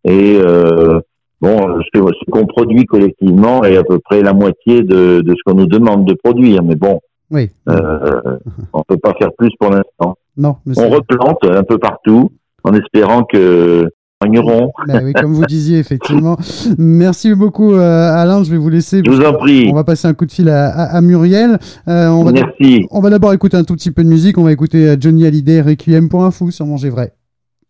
Et 0.04 0.38
euh, 0.40 1.00
bon, 1.40 1.78
ce, 1.94 2.30
qu'on 2.30 2.46
produit 2.46 2.84
collectivement 2.84 3.64
est 3.64 3.76
à 3.76 3.82
peu 3.84 3.98
près 3.98 4.22
la 4.22 4.32
moitié 4.32 4.82
de, 4.82 5.20
de 5.20 5.30
ce 5.34 5.42
qu'on 5.44 5.56
nous 5.56 5.66
demande 5.66 6.06
de 6.06 6.14
produire. 6.14 6.62
Mais 6.62 6.76
bon, 6.76 7.00
Oui. 7.30 7.50
euh, 7.68 8.20
on 8.72 8.82
peut 8.86 8.98
pas 8.98 9.14
faire 9.18 9.30
plus 9.38 9.50
pour 9.58 9.70
l'instant. 9.70 10.16
Non, 10.36 10.56
On 10.76 10.88
replante 10.88 11.44
un 11.44 11.62
peu 11.64 11.78
partout 11.78 12.30
en 12.64 12.72
espérant 12.74 13.24
que 13.24 13.86
gagneront. 14.22 14.70
oui, 15.02 15.12
comme 15.14 15.32
vous 15.32 15.44
disiez, 15.46 15.78
effectivement. 15.78 16.36
Merci 16.78 17.34
beaucoup 17.34 17.72
euh, 17.74 18.12
Alain. 18.12 18.42
Je 18.44 18.50
vais 18.50 18.56
vous 18.58 18.68
laisser. 18.68 19.02
Je 19.04 19.10
vous 19.10 19.22
en 19.22 19.32
prie. 19.34 19.68
On 19.70 19.74
va 19.74 19.84
passer 19.84 20.08
un 20.08 20.14
coup 20.14 20.26
de 20.26 20.32
fil 20.32 20.48
à, 20.50 20.68
à- 20.68 20.96
à 20.96 21.00
Muriel. 21.00 21.58
Euh, 21.88 22.08
on 22.08 22.22
va 22.24 22.32
Merci. 22.32 22.86
On 22.90 23.00
va 23.00 23.10
d'abord 23.10 23.32
écouter 23.32 23.56
un 23.56 23.64
tout 23.64 23.74
petit 23.74 23.90
peu 23.90 24.04
de 24.04 24.08
musique. 24.08 24.36
On 24.38 24.44
va 24.44 24.52
écouter 24.52 24.88
euh, 24.90 24.96
Johnny 25.00 25.26
Hallyday, 25.26 25.62
Requiem 25.62 26.08
pour 26.08 26.22
un 26.24 26.30
fou 26.30 26.50
sur 26.50 26.64
Manger 26.66 26.90
Vrai. 26.90 27.12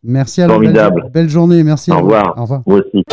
Merci 0.03 0.43
Alain. 0.43 0.55
Formidable. 0.55 1.03
Belle, 1.03 1.13
belle 1.13 1.29
journée. 1.29 1.63
Merci. 1.63 1.91
Au 1.93 1.95
à 1.95 1.99
vous. 1.99 2.05
revoir. 2.05 2.35
Au 2.37 2.43
revoir. 2.43 2.63
Vous 2.67 2.77
aussi. 2.79 3.05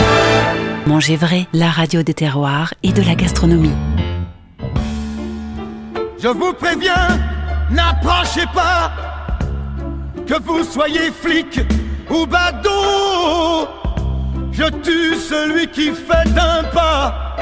Manger 0.88 1.18
vrai, 1.18 1.48
la 1.52 1.70
radio 1.70 2.02
des 2.02 2.14
terroirs 2.14 2.74
et 2.82 2.94
de 2.94 3.02
la 3.02 3.14
gastronomie. 3.14 3.76
Je 6.18 6.30
vous 6.30 6.54
préviens, 6.54 7.20
n'approchez 7.70 8.46
pas, 8.54 8.94
que 10.26 10.42
vous 10.42 10.64
soyez 10.64 11.12
flic 11.12 11.60
ou 12.10 12.26
badaud. 12.26 13.68
Je 14.54 14.64
tue 14.82 15.16
celui 15.16 15.68
qui 15.68 15.92
fait 15.92 16.30
un 16.40 16.64
pas. 16.74 17.36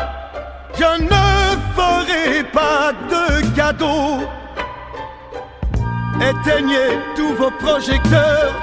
Je 0.74 1.04
ne 1.04 1.56
ferai 1.76 2.44
pas 2.52 2.94
de 3.12 3.56
cadeau. 3.56 4.28
Éteignez 6.20 6.98
tous 7.16 7.36
vos 7.36 7.52
projecteurs 7.52 8.56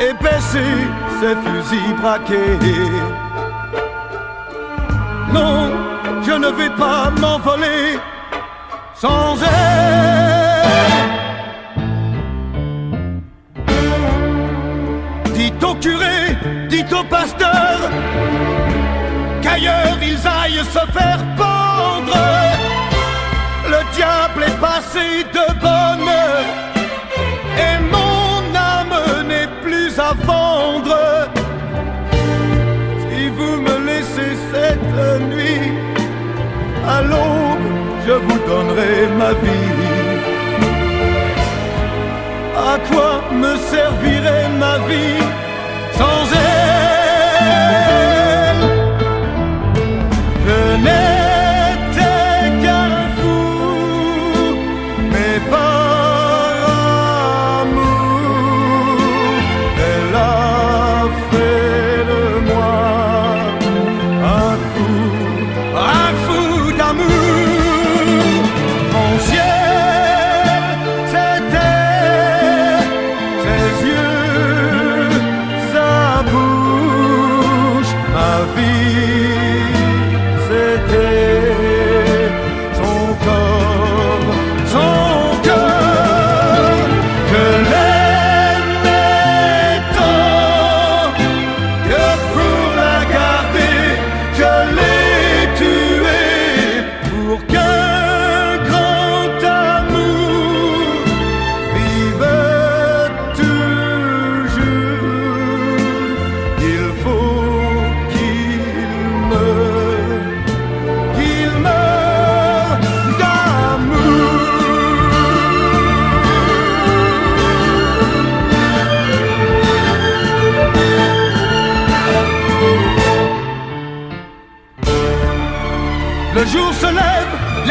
et 0.00 0.12
baissez 0.22 0.78
ces 1.20 1.34
fusils 1.44 1.94
braqués. 2.00 3.31
Non, 5.32 5.70
je 6.26 6.32
ne 6.32 6.48
vais 6.48 6.70
pas 6.70 7.10
m'envoler 7.20 7.98
sans 8.94 9.36
elle. 9.42 10.62
Dites 15.32 15.64
au 15.64 15.74
curé, 15.76 16.36
dites 16.68 16.92
au 16.92 17.04
pasteur, 17.04 17.78
qu'ailleurs 19.40 19.98
ils 20.02 20.26
aillent 20.26 20.64
se 20.64 20.84
faire 20.96 21.20
pendre. 21.36 22.18
Le 23.72 23.80
diable 23.94 24.42
est 24.46 24.60
passé 24.60 25.24
de 25.32 25.46
bonne 25.60 26.12
et 27.66 27.76
mon 27.90 28.54
âme 28.54 29.26
n'est 29.26 29.50
plus 29.62 29.98
à 29.98 30.12
vendre. 30.26 30.41
Cette 34.72 35.20
nuit, 35.32 35.72
à 36.88 37.02
l'aube, 37.02 37.68
je 38.06 38.12
vous 38.12 38.38
donnerai 38.50 39.06
ma 39.18 39.32
vie. 39.42 39.70
À 42.72 42.78
quoi 42.88 43.12
me 43.42 43.56
servirait 43.72 44.48
ma 44.58 44.78
vie? 44.88 45.41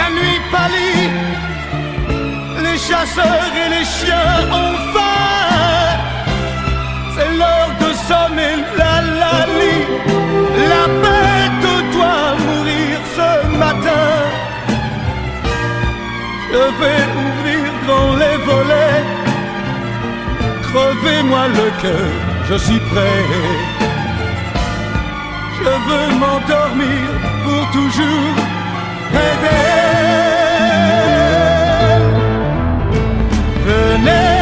La 0.02 0.10
nuit 0.18 0.42
pâlit. 0.52 1.10
Les 2.66 2.78
chasseurs 2.88 3.54
et 3.64 3.70
les 3.76 3.86
chiens 3.96 4.38
ont 4.62 4.76
faim. 4.94 5.98
C'est 7.14 7.32
l'heure 7.40 7.74
de 7.84 7.90
sonner 8.10 8.54
la 8.80 8.96
la 9.22 9.38
li. 9.60 9.78
La 10.72 10.86
bête 11.04 11.76
doit 11.96 12.30
mourir 12.46 12.94
ce 13.18 13.30
matin. 13.64 14.08
Je 16.52 16.64
vais 16.80 17.04
ouvrir 17.26 17.64
grand 17.86 18.12
les 18.24 18.38
volets. 18.50 19.04
Crevez-moi 20.68 21.44
le 21.60 21.68
cœur, 21.82 22.12
je 22.50 22.56
suis 22.66 22.82
prêt. 22.92 23.24
Je 25.58 25.74
veux 25.88 26.08
m'endormir 26.22 27.04
pour 27.44 27.64
toujours 27.78 28.61
près 29.14 29.34
d'elle. 29.44 30.12
Je 33.66 34.41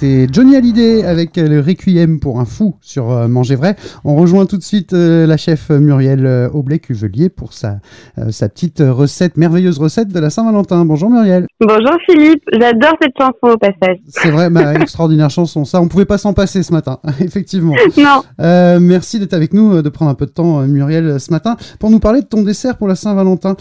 C'était 0.00 0.28
Johnny 0.32 0.56
Hallyday 0.56 1.04
avec 1.04 1.36
euh, 1.36 1.46
le 1.46 1.60
Requiem 1.60 2.20
pour 2.20 2.40
un 2.40 2.46
fou 2.46 2.74
sur 2.80 3.10
euh, 3.10 3.28
Manger 3.28 3.56
Vrai. 3.56 3.76
On 4.02 4.16
rejoint 4.16 4.46
tout 4.46 4.56
de 4.56 4.62
suite 4.62 4.94
euh, 4.94 5.26
la 5.26 5.36
chef 5.36 5.68
Muriel 5.68 6.48
Aublet-Cuvelier 6.54 7.28
pour 7.28 7.52
sa, 7.52 7.80
euh, 8.16 8.30
sa 8.30 8.48
petite 8.48 8.80
recette, 8.80 9.36
merveilleuse 9.36 9.78
recette 9.78 10.08
de 10.08 10.18
la 10.18 10.30
Saint-Valentin. 10.30 10.86
Bonjour 10.86 11.10
Muriel. 11.10 11.46
Bonjour 11.60 11.98
Philippe, 12.08 12.42
j'adore 12.50 12.94
cette 13.02 13.12
chanson 13.18 13.54
au 13.54 13.58
passage. 13.58 13.98
C'est 14.08 14.30
vrai, 14.30 14.48
ma 14.48 14.72
extraordinaire 14.80 15.28
chanson. 15.28 15.66
Ça, 15.66 15.82
on 15.82 15.88
pouvait 15.88 16.06
pas 16.06 16.16
s'en 16.16 16.32
passer 16.32 16.62
ce 16.62 16.72
matin, 16.72 16.98
effectivement. 17.20 17.74
Non, 17.98 18.22
merci 18.80 19.20
d'être 19.20 19.34
avec 19.34 19.52
nous, 19.52 19.82
de 19.82 19.88
prendre 19.90 20.10
un 20.10 20.14
peu 20.14 20.24
de 20.24 20.30
temps, 20.30 20.60
Muriel, 20.66 21.20
ce 21.20 21.30
matin, 21.30 21.58
pour 21.78 21.90
nous 21.90 22.00
parler 22.00 22.22
de 22.22 22.26
ton 22.26 22.42
dessert 22.42 22.78
pour 22.78 22.88
la 22.88 22.94
Saint-Valentin. 22.94 23.54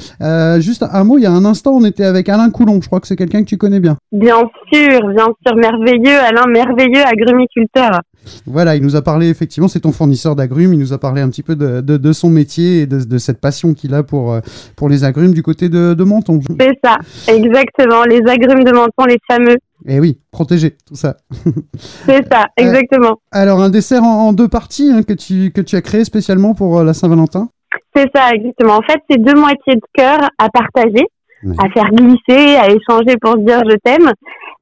Juste 0.62 0.86
un 0.90 1.04
mot, 1.04 1.18
il 1.18 1.24
y 1.24 1.28
a 1.28 1.32
un 1.32 1.44
instant, 1.44 1.72
on 1.72 1.84
était 1.84 2.06
avec 2.06 2.30
Alain 2.30 2.50
Coulon. 2.50 2.80
Je 2.82 2.88
crois 2.88 3.02
que 3.02 3.08
c'est 3.08 3.18
quelqu'un 3.18 3.42
que 3.42 3.50
tu 3.50 3.58
connais 3.58 3.82
bien. 3.82 3.98
bien 4.14 4.40
sûr, 4.72 5.06
bien 5.10 5.28
sûr, 5.46 5.56
merveilleux, 5.58 6.29
Alain, 6.30 6.46
merveilleux 6.48 7.04
agrumiculteur. 7.06 8.02
Voilà, 8.46 8.76
il 8.76 8.84
nous 8.84 8.96
a 8.96 9.02
parlé, 9.02 9.30
effectivement, 9.30 9.68
c'est 9.68 9.80
ton 9.80 9.92
fournisseur 9.92 10.36
d'agrumes, 10.36 10.74
il 10.74 10.80
nous 10.80 10.94
a 10.94 10.98
parlé 11.00 11.22
un 11.22 11.30
petit 11.30 11.42
peu 11.44 11.56
de, 11.56 11.82
de, 11.82 11.98
de 11.98 12.12
son 12.12 12.30
métier 12.30 12.82
et 12.82 12.86
de, 12.86 13.04
de 13.04 13.18
cette 13.18 13.40
passion 13.42 13.74
qu'il 13.74 13.94
a 13.94 14.04
pour, 14.04 14.34
euh, 14.34 14.40
pour 14.76 14.90
les 14.90 15.04
agrumes 15.04 15.34
du 15.34 15.42
côté 15.42 15.70
de, 15.70 15.94
de 15.94 16.04
Menton. 16.04 16.40
C'est 16.60 16.78
ça, 16.84 16.98
exactement, 17.28 18.04
les 18.04 18.22
agrumes 18.28 18.64
de 18.64 18.72
menton, 18.72 19.06
les 19.08 19.18
fameux. 19.28 19.56
Et 19.88 20.00
oui, 20.00 20.20
protégé, 20.32 20.76
tout 20.86 20.96
ça. 20.96 21.16
C'est 22.06 22.26
ça, 22.32 22.48
exactement. 22.58 23.20
Alors, 23.32 23.62
un 23.62 23.70
dessert 23.70 24.04
en, 24.04 24.28
en 24.28 24.34
deux 24.34 24.50
parties 24.50 24.92
hein, 24.94 25.04
que, 25.04 25.14
tu, 25.14 25.52
que 25.52 25.62
tu 25.62 25.76
as 25.78 25.82
créé 25.82 26.04
spécialement 26.04 26.54
pour 26.54 26.80
euh, 26.80 26.84
la 26.84 26.94
Saint-Valentin? 26.94 27.50
C'est 27.96 28.10
ça, 28.14 28.32
exactement. 28.34 28.76
En 28.76 28.82
fait, 28.82 29.00
c'est 29.10 29.22
deux 29.22 29.36
moitiés 29.40 29.76
de 29.76 29.82
cœur 29.94 30.20
à 30.38 30.50
partager, 30.50 31.06
Oui. 31.44 31.56
à 31.58 31.70
faire 31.70 31.90
glisser, 31.94 32.56
à 32.58 32.68
échanger 32.68 33.16
pour 33.22 33.34
se 33.34 33.46
dire 33.46 33.62
je 33.70 33.76
t'aime. 33.84 34.12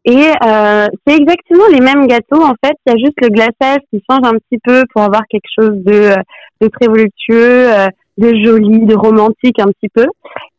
Et 0.07 0.31
euh, 0.41 0.87
c'est 1.05 1.17
exactement 1.17 1.67
les 1.69 1.81
mêmes 1.81 2.07
gâteaux. 2.07 2.41
En 2.41 2.55
fait, 2.63 2.77
il 2.85 2.93
y 2.93 2.95
a 2.95 2.97
juste 2.97 3.19
le 3.21 3.27
glaçage 3.27 3.79
qui 3.91 4.01
change 4.09 4.21
un 4.23 4.37
petit 4.37 4.57
peu 4.63 4.85
pour 4.93 5.01
avoir 5.03 5.23
quelque 5.29 5.49
chose 5.53 5.73
de, 5.83 6.15
de 6.61 6.67
très 6.69 6.87
voluptueux, 6.87 7.73
euh, 7.73 7.89
de 8.17 8.33
joli, 8.43 8.85
de 8.85 8.95
romantique 8.95 9.59
un 9.59 9.67
petit 9.67 9.89
peu. 9.93 10.05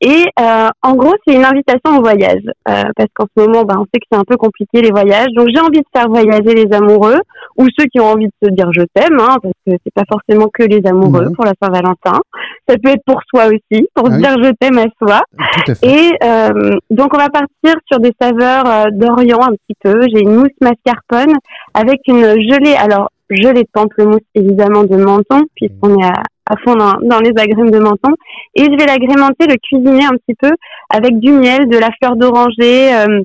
Et 0.00 0.24
euh, 0.40 0.68
en 0.82 0.94
gros, 0.94 1.14
c'est 1.26 1.34
une 1.34 1.44
invitation 1.44 1.98
au 1.98 2.02
voyage. 2.02 2.42
Euh, 2.68 2.82
parce 2.96 3.08
qu'en 3.14 3.26
ce 3.36 3.44
moment, 3.44 3.64
ben, 3.64 3.76
on 3.78 3.84
sait 3.92 3.98
que 4.00 4.06
c'est 4.10 4.18
un 4.18 4.24
peu 4.24 4.36
compliqué 4.36 4.80
les 4.80 4.90
voyages. 4.90 5.28
Donc 5.34 5.48
j'ai 5.52 5.60
envie 5.60 5.80
de 5.80 5.86
faire 5.94 6.08
voyager 6.08 6.54
les 6.54 6.72
amoureux 6.74 7.18
ou 7.56 7.66
ceux 7.78 7.86
qui 7.92 8.00
ont 8.00 8.06
envie 8.12 8.26
de 8.26 8.32
se 8.48 8.50
dire 8.50 8.70
je 8.72 8.82
t'aime, 8.94 9.18
hein, 9.20 9.36
parce 9.42 9.54
que 9.66 9.72
c'est 9.84 9.94
pas 9.94 10.04
forcément 10.08 10.48
que 10.52 10.62
les 10.62 10.80
amoureux 10.86 11.30
pour 11.34 11.44
la 11.44 11.52
Saint-Valentin. 11.60 12.20
Ça 12.68 12.76
peut 12.82 12.90
être 12.90 13.02
pour 13.06 13.20
soi 13.28 13.46
aussi, 13.46 13.88
pour 13.94 14.08
Ah 14.08 14.12
oui. 14.12 14.18
dire 14.22 14.36
je 14.42 14.50
t'aime 14.60 14.78
à 14.78 14.86
soi. 14.98 15.20
Tout 15.64 15.72
à 15.72 15.74
fait. 15.74 15.86
Et 15.86 16.10
euh, 16.22 16.76
donc 16.90 17.12
on 17.14 17.18
va 17.18 17.28
partir 17.28 17.74
sur 17.90 17.98
des 18.00 18.12
saveurs 18.20 18.66
euh, 18.66 18.84
d'Orient 18.92 19.40
un 19.42 19.52
petit 19.52 19.76
peu. 19.82 20.00
J'ai 20.12 20.20
une 20.20 20.34
mousse 20.36 20.48
mascarpone 20.60 21.34
avec 21.74 22.00
une 22.06 22.22
gelée, 22.22 22.74
alors 22.78 23.10
gelée 23.30 23.62
de 23.62 23.68
pamplemousse 23.72 24.20
évidemment 24.34 24.84
de 24.84 24.96
menton, 24.96 25.42
puisqu'on 25.54 25.98
est 26.00 26.04
à, 26.04 26.54
fond 26.64 26.74
dans, 26.74 27.20
les 27.20 27.32
agrumes 27.36 27.70
de 27.70 27.78
menton. 27.78 28.10
Et 28.54 28.64
je 28.64 28.70
vais 28.70 28.86
l'agrémenter, 28.86 29.46
le 29.46 29.56
cuisiner 29.62 30.04
un 30.04 30.16
petit 30.16 30.34
peu 30.40 30.50
avec 30.90 31.18
du 31.18 31.32
miel, 31.32 31.68
de 31.68 31.78
la 31.78 31.90
fleur 31.98 32.16
d'oranger, 32.16 32.94
euh, 32.94 33.20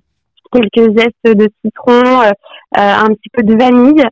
quelques 0.52 0.98
zestes 0.98 1.38
de 1.38 1.48
citron, 1.64 2.22
euh, 2.22 2.32
euh, 2.78 2.94
un 3.06 3.08
petit 3.08 3.30
peu 3.32 3.44
de 3.44 3.56
vanille 3.56 4.04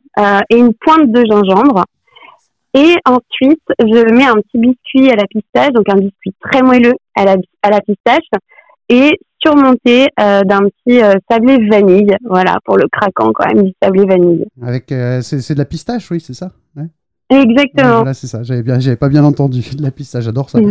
et 0.50 0.56
une 0.56 0.74
pointe 0.74 1.10
de 1.10 1.22
gingembre. 1.24 1.84
Et 2.74 2.94
ensuite, 3.04 3.62
je 3.80 4.14
mets 4.14 4.24
un 4.24 4.36
petit 4.36 4.56
biscuit 4.58 5.10
à 5.10 5.16
la 5.16 5.26
pistache, 5.26 5.72
donc 5.72 5.84
un 5.90 5.96
biscuit 5.96 6.32
très 6.40 6.62
moelleux 6.62 6.94
à 7.14 7.24
la, 7.24 7.36
à 7.62 7.68
la 7.68 7.80
pistache, 7.82 8.24
surmonté 9.44 10.08
euh, 10.20 10.42
d'un 10.42 10.60
petit 10.60 11.02
euh, 11.02 11.14
sablé 11.30 11.68
vanille, 11.68 12.16
voilà, 12.24 12.58
pour 12.64 12.76
le 12.76 12.86
craquant 12.90 13.32
quand 13.34 13.46
même 13.46 13.64
du 13.64 13.72
sablé 13.82 14.04
vanille. 14.04 14.44
Avec, 14.62 14.90
euh, 14.92 15.20
c'est 15.22 15.54
de 15.54 15.58
la 15.58 15.64
pistache, 15.64 16.10
oui, 16.10 16.20
c'est 16.20 16.34
ça 16.34 16.52
ouais. 16.76 16.86
Exactement. 17.30 17.96
voilà, 17.96 18.14
c'est 18.14 18.26
ça. 18.26 18.42
J'avais 18.42 18.62
bien, 18.62 18.78
j'avais 18.78 18.96
pas 18.96 19.08
bien 19.08 19.24
entendu 19.24 19.62
de 19.76 19.82
la 19.82 19.90
pistache. 19.90 20.24
J'adore 20.24 20.50
ça. 20.50 20.58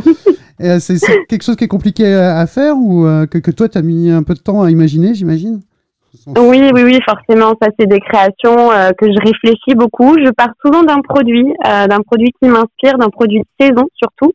Euh, 0.59 0.77
c'est 0.79 0.99
quelque 1.27 1.43
chose 1.43 1.55
qui 1.55 1.63
est 1.63 1.69
compliqué 1.69 2.13
à, 2.13 2.37
à 2.37 2.45
faire 2.45 2.75
ou 2.77 3.07
euh, 3.07 3.25
que, 3.25 3.39
que 3.39 3.49
toi 3.49 3.67
t'as 3.67 3.81
mis 3.81 4.11
un 4.11 4.21
peu 4.21 4.35
de 4.35 4.39
temps 4.39 4.61
à 4.61 4.69
imaginer, 4.69 5.15
j'imagine? 5.15 5.61
Oui, 6.27 6.69
oui, 6.71 6.83
oui, 6.83 6.99
forcément, 7.03 7.55
ça 7.59 7.69
c'est 7.79 7.87
des 7.87 7.99
créations 7.99 8.71
euh, 8.71 8.91
que 8.91 9.07
je 9.07 9.17
réfléchis 9.25 9.73
beaucoup. 9.73 10.15
Je 10.23 10.29
pars 10.29 10.51
souvent 10.63 10.83
d'un 10.83 11.01
produit, 11.01 11.51
d'un 11.63 12.01
produit 12.05 12.31
qui 12.39 12.47
m'inspire, 12.47 12.99
d'un 12.99 13.09
produit 13.09 13.39
de 13.39 13.65
saison 13.65 13.87
surtout, 13.95 14.33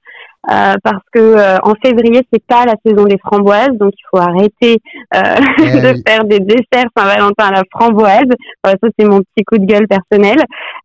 euh, 0.51 0.75
parce 0.83 1.03
que 1.13 1.19
euh, 1.19 1.57
en 1.63 1.75
février 1.85 2.23
c'est 2.33 2.45
pas 2.47 2.65
la 2.65 2.75
saison 2.85 3.05
des 3.05 3.19
framboises, 3.19 3.73
donc 3.79 3.93
il 3.97 4.05
faut 4.11 4.19
arrêter 4.19 4.79
euh, 5.15 5.37
Eh 5.59 5.63
de 5.81 5.95
oui. 5.95 6.03
faire 6.07 6.25
des 6.25 6.41
desserts 6.41 6.89
Saint-Valentin 6.97 7.45
à 7.47 7.53
la 7.53 7.63
framboise. 7.71 8.31
Voilà, 8.63 8.79
ça 8.83 8.89
c'est 8.99 9.07
mon 9.07 9.21
petit 9.21 9.45
coup 9.45 9.59
de 9.59 9.67
gueule 9.67 9.87
personnel. 9.89 10.39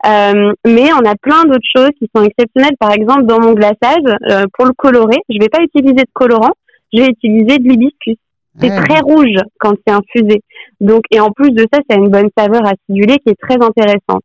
Euh, 0.05 0.51
mais 0.65 0.91
on 0.93 1.05
a 1.09 1.15
plein 1.21 1.43
d'autres 1.43 1.59
choses 1.75 1.91
qui 1.99 2.09
sont 2.15 2.23
exceptionnelles. 2.23 2.75
Par 2.79 2.91
exemple, 2.91 3.23
dans 3.23 3.39
mon 3.39 3.53
glaçage, 3.53 4.03
euh, 4.29 4.45
pour 4.53 4.65
le 4.65 4.73
colorer, 4.73 5.17
je 5.29 5.37
vais 5.39 5.49
pas 5.49 5.61
utiliser 5.61 5.93
de 6.03 6.09
colorant, 6.13 6.51
je 6.93 7.01
vais 7.01 7.07
utiliser 7.07 7.57
de 7.59 7.67
l'hibiscus. 7.69 8.15
C'est 8.59 8.69
Ah, 8.69 8.81
très 8.81 8.99
rouge 8.99 9.37
quand 9.59 9.73
c'est 9.87 9.93
infusé. 9.93 10.41
Donc, 10.81 11.03
et 11.11 11.19
en 11.21 11.31
plus 11.31 11.51
de 11.51 11.65
ça, 11.71 11.79
ça 11.89 11.95
a 11.95 11.99
une 11.99 12.09
bonne 12.09 12.29
saveur 12.37 12.61
acidulée 12.65 13.17
qui 13.19 13.29
est 13.29 13.39
très 13.41 13.55
intéressante. 13.55 14.23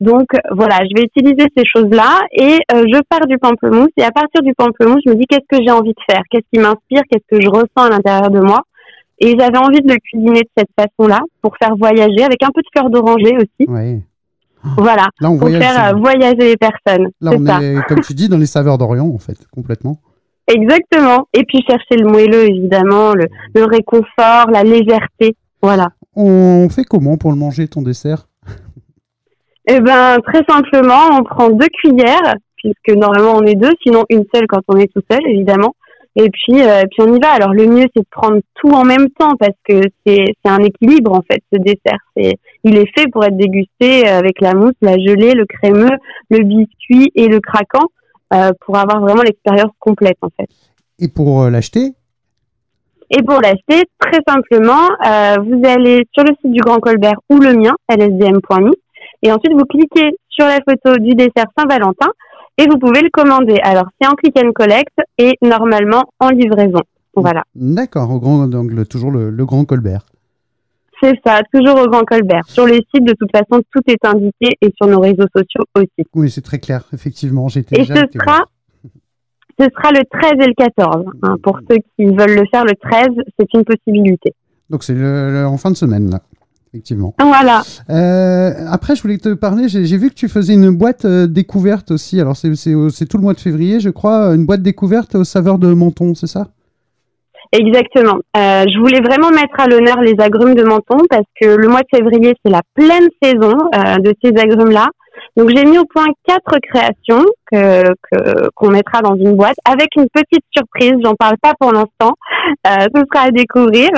Donc 0.00 0.26
voilà, 0.50 0.76
je 0.84 0.94
vais 1.00 1.06
utiliser 1.06 1.46
ces 1.56 1.64
choses-là 1.64 2.20
et 2.32 2.58
euh, 2.74 2.84
je 2.92 3.00
pars 3.08 3.26
du 3.26 3.38
pamplemousse 3.38 3.88
et 3.96 4.02
à 4.04 4.10
partir 4.10 4.42
du 4.42 4.52
pamplemousse, 4.54 5.00
je 5.06 5.10
me 5.12 5.16
dis 5.16 5.24
qu'est-ce 5.26 5.46
que 5.48 5.62
j'ai 5.64 5.70
envie 5.72 5.94
de 5.94 6.02
faire, 6.10 6.20
qu'est-ce 6.30 6.44
qui 6.52 6.60
m'inspire, 6.60 7.00
qu'est-ce 7.10 7.24
que 7.34 7.42
je 7.42 7.48
ressens 7.48 7.86
à 7.86 7.88
l'intérieur 7.90 8.30
de 8.30 8.40
moi. 8.40 8.60
Et 9.18 9.34
j'avais 9.38 9.56
envie 9.56 9.80
de 9.80 9.90
le 9.90 9.96
cuisiner 9.98 10.42
de 10.42 10.48
cette 10.58 10.68
façon-là 10.78 11.20
pour 11.40 11.56
faire 11.56 11.74
voyager 11.78 12.22
avec 12.22 12.42
un 12.42 12.50
peu 12.54 12.60
de 12.60 12.66
fleur 12.76 12.90
d'oranger 12.90 13.34
aussi. 13.36 13.70
Ouais. 13.70 14.02
Voilà, 14.76 15.06
Là, 15.20 15.30
on 15.30 15.38
pour 15.38 15.48
voyage. 15.48 15.62
faire 15.62 15.94
euh, 15.94 15.98
voyager 15.98 16.36
les 16.50 16.56
personnes. 16.56 17.08
Là, 17.20 17.30
on 17.34 17.46
ça. 17.46 17.62
est, 17.62 17.80
comme 17.88 18.00
tu 18.00 18.12
dis, 18.14 18.28
dans 18.28 18.36
les 18.36 18.46
saveurs 18.46 18.76
d'Orient, 18.78 19.06
en 19.08 19.18
fait, 19.18 19.38
complètement. 19.54 19.98
Exactement. 20.48 21.26
Et 21.34 21.44
puis 21.44 21.62
chercher 21.66 21.96
le 22.02 22.08
moelleux, 22.10 22.48
évidemment, 22.50 23.14
le, 23.14 23.26
le 23.54 23.64
réconfort, 23.64 24.50
la 24.52 24.62
légèreté. 24.64 25.36
Voilà. 25.62 25.88
On 26.14 26.68
fait 26.68 26.84
comment 26.84 27.16
pour 27.16 27.30
le 27.30 27.36
manger, 27.38 27.68
ton 27.68 27.80
dessert? 27.82 28.26
Eh 29.66 29.80
ben, 29.80 30.18
très 30.20 30.42
simplement, 30.48 31.18
on 31.18 31.24
prend 31.24 31.50
deux 31.50 31.68
cuillères, 31.82 32.34
puisque 32.56 32.96
normalement 32.96 33.34
on 33.34 33.42
est 33.42 33.56
deux, 33.56 33.72
sinon 33.82 34.04
une 34.10 34.24
seule 34.32 34.46
quand 34.46 34.62
on 34.68 34.76
est 34.76 34.92
tout 34.92 35.02
seul, 35.10 35.20
évidemment. 35.26 35.74
Et 36.18 36.30
puis, 36.30 36.62
euh, 36.62 36.82
puis 36.90 37.02
on 37.02 37.14
y 37.14 37.20
va. 37.20 37.32
Alors 37.32 37.52
le 37.52 37.66
mieux, 37.66 37.84
c'est 37.94 38.02
de 38.02 38.08
prendre 38.10 38.40
tout 38.54 38.70
en 38.70 38.84
même 38.84 39.10
temps, 39.18 39.36
parce 39.38 39.56
que 39.68 39.82
c'est 40.06 40.34
un 40.44 40.62
équilibre 40.62 41.12
en 41.12 41.22
fait, 41.30 41.42
ce 41.52 41.58
dessert. 41.58 41.98
C'est, 42.16 42.38
il 42.64 42.76
est 42.76 42.90
fait 42.96 43.06
pour 43.10 43.24
être 43.24 43.36
dégusté 43.36 44.06
avec 44.08 44.40
la 44.40 44.54
mousse, 44.54 44.74
la 44.80 44.96
gelée, 44.98 45.34
le 45.34 45.44
crémeux, 45.46 45.96
le 46.30 46.42
biscuit 46.44 47.10
et 47.14 47.28
le 47.28 47.40
craquant, 47.40 47.88
euh, 48.32 48.52
pour 48.64 48.78
avoir 48.78 49.00
vraiment 49.00 49.22
l'expérience 49.22 49.72
complète 49.78 50.16
en 50.22 50.28
fait. 50.36 50.48
Et 50.98 51.08
pour 51.08 51.42
euh, 51.42 51.50
l'acheter? 51.50 51.92
Et 53.10 53.22
pour 53.22 53.40
l'acheter, 53.40 53.84
très 54.00 54.20
simplement, 54.26 54.88
euh, 55.06 55.36
vous 55.40 55.60
allez 55.64 56.06
sur 56.12 56.24
le 56.24 56.34
site 56.40 56.50
du 56.50 56.60
Grand 56.60 56.78
Colbert 56.78 57.20
ou 57.30 57.38
le 57.38 57.54
mien, 57.54 57.74
lsdm.me, 57.88 58.72
et 59.22 59.30
ensuite 59.32 59.52
vous 59.52 59.64
cliquez 59.64 60.16
sur 60.28 60.46
la 60.46 60.58
photo 60.68 60.98
du 60.98 61.14
dessert 61.14 61.46
Saint-Valentin 61.58 62.08
et 62.58 62.66
vous 62.68 62.78
pouvez 62.78 63.00
le 63.02 63.10
commander. 63.10 63.56
Alors 63.62 63.86
c'est 64.00 64.08
en 64.08 64.12
click 64.14 64.36
and 64.42 64.52
collect 64.52 64.94
et 65.18 65.34
normalement 65.42 66.04
en 66.20 66.30
livraison. 66.30 66.80
Voilà, 67.14 67.44
D'accord, 67.54 68.10
au 68.10 68.20
grand 68.20 68.42
angle, 68.54 68.86
toujours 68.86 69.10
le, 69.10 69.30
le 69.30 69.46
Grand 69.46 69.64
Colbert. 69.64 70.04
c'est 71.02 71.14
ça, 71.24 71.40
toujours 71.52 71.80
au 71.80 71.86
Grand 71.88 72.04
Colbert. 72.04 72.42
Sur 72.46 72.66
les 72.66 72.82
sites, 72.94 73.04
de 73.04 73.14
toute 73.18 73.30
façon, 73.30 73.62
tout 73.72 73.80
est 73.86 74.04
indiqué 74.04 74.48
et 74.60 74.70
sur 74.76 74.86
nos 74.86 75.00
réseaux 75.00 75.24
sociaux 75.34 75.64
aussi. 75.74 76.06
Oui, 76.14 76.30
c'est 76.30 76.42
très 76.42 76.58
clair, 76.58 76.84
effectivement. 76.92 77.48
J'étais 77.48 77.76
Et 77.76 77.84
déjà 77.86 77.94
ce 77.94 78.18
sera, 78.18 78.44
ce 79.58 79.64
sera 79.74 79.92
le 79.92 80.02
13 80.10 80.32
et 80.44 80.46
le 80.46 80.54
14. 80.54 81.06
hein. 81.22 81.36
Pour 81.42 81.58
ceux 81.70 81.76
qui 81.96 82.04
veulent 82.04 82.36
le 82.36 82.44
faire 82.50 82.64
le 82.66 82.74
13, 82.82 83.08
c'est 83.38 83.48
une 83.54 83.64
possibilité. 83.64 84.34
Donc, 84.68 84.82
c'est 84.84 84.92
le- 84.94 85.30
le- 85.32 85.46
en 85.46 85.56
fin 85.56 85.70
de 85.70 85.76
semaine, 85.76 86.10
là. 86.10 86.20
Effectivement. 86.76 87.14
Voilà. 87.18 87.62
Euh, 87.88 88.52
après, 88.70 88.96
je 88.96 89.00
voulais 89.02 89.16
te 89.16 89.32
parler. 89.32 89.66
J'ai 89.68 89.96
vu 89.96 90.10
que 90.10 90.14
tu 90.14 90.28
faisais 90.28 90.52
une 90.52 90.68
boîte 90.76 91.06
euh, 91.06 91.26
découverte 91.26 91.90
aussi. 91.90 92.20
Alors, 92.20 92.36
c'est 92.36 92.54
c'est 92.54 93.06
tout 93.06 93.16
le 93.16 93.22
mois 93.22 93.32
de 93.32 93.40
février, 93.40 93.80
je 93.80 93.88
crois. 93.88 94.34
Une 94.34 94.44
boîte 94.44 94.60
découverte 94.60 95.14
aux 95.14 95.24
saveurs 95.24 95.58
de 95.58 95.72
menton, 95.72 96.14
c'est 96.14 96.26
ça? 96.26 96.48
Exactement. 97.52 98.18
Euh, 98.36 98.64
je 98.68 98.78
voulais 98.78 99.00
vraiment 99.00 99.30
mettre 99.30 99.58
à 99.58 99.68
l'honneur 99.68 100.02
les 100.02 100.16
agrumes 100.18 100.54
de 100.54 100.64
Menton 100.64 100.98
parce 101.08 101.24
que 101.40 101.46
le 101.46 101.68
mois 101.68 101.80
de 101.80 101.96
février, 101.96 102.34
c'est 102.44 102.50
la 102.52 102.62
pleine 102.74 103.08
saison 103.22 103.56
euh, 103.74 103.96
de 103.98 104.12
ces 104.22 104.36
agrumes-là. 104.36 104.88
Donc 105.36 105.50
j'ai 105.54 105.64
mis 105.64 105.78
au 105.78 105.84
point 105.84 106.06
quatre 106.26 106.58
créations 106.60 107.24
que 107.50 107.84
que- 108.10 108.48
qu'on 108.54 108.70
mettra 108.70 109.00
dans 109.00 109.14
une 109.16 109.34
boîte 109.34 109.56
avec 109.64 109.88
une 109.96 110.06
petite 110.12 110.44
surprise. 110.54 110.94
J'en 111.04 111.14
parle 111.14 111.36
pas 111.40 111.52
pour 111.58 111.72
l'instant. 111.72 112.14
Euh, 112.66 112.86
ce 112.94 113.02
sera 113.12 113.26
à 113.26 113.30
découvrir. 113.30 113.88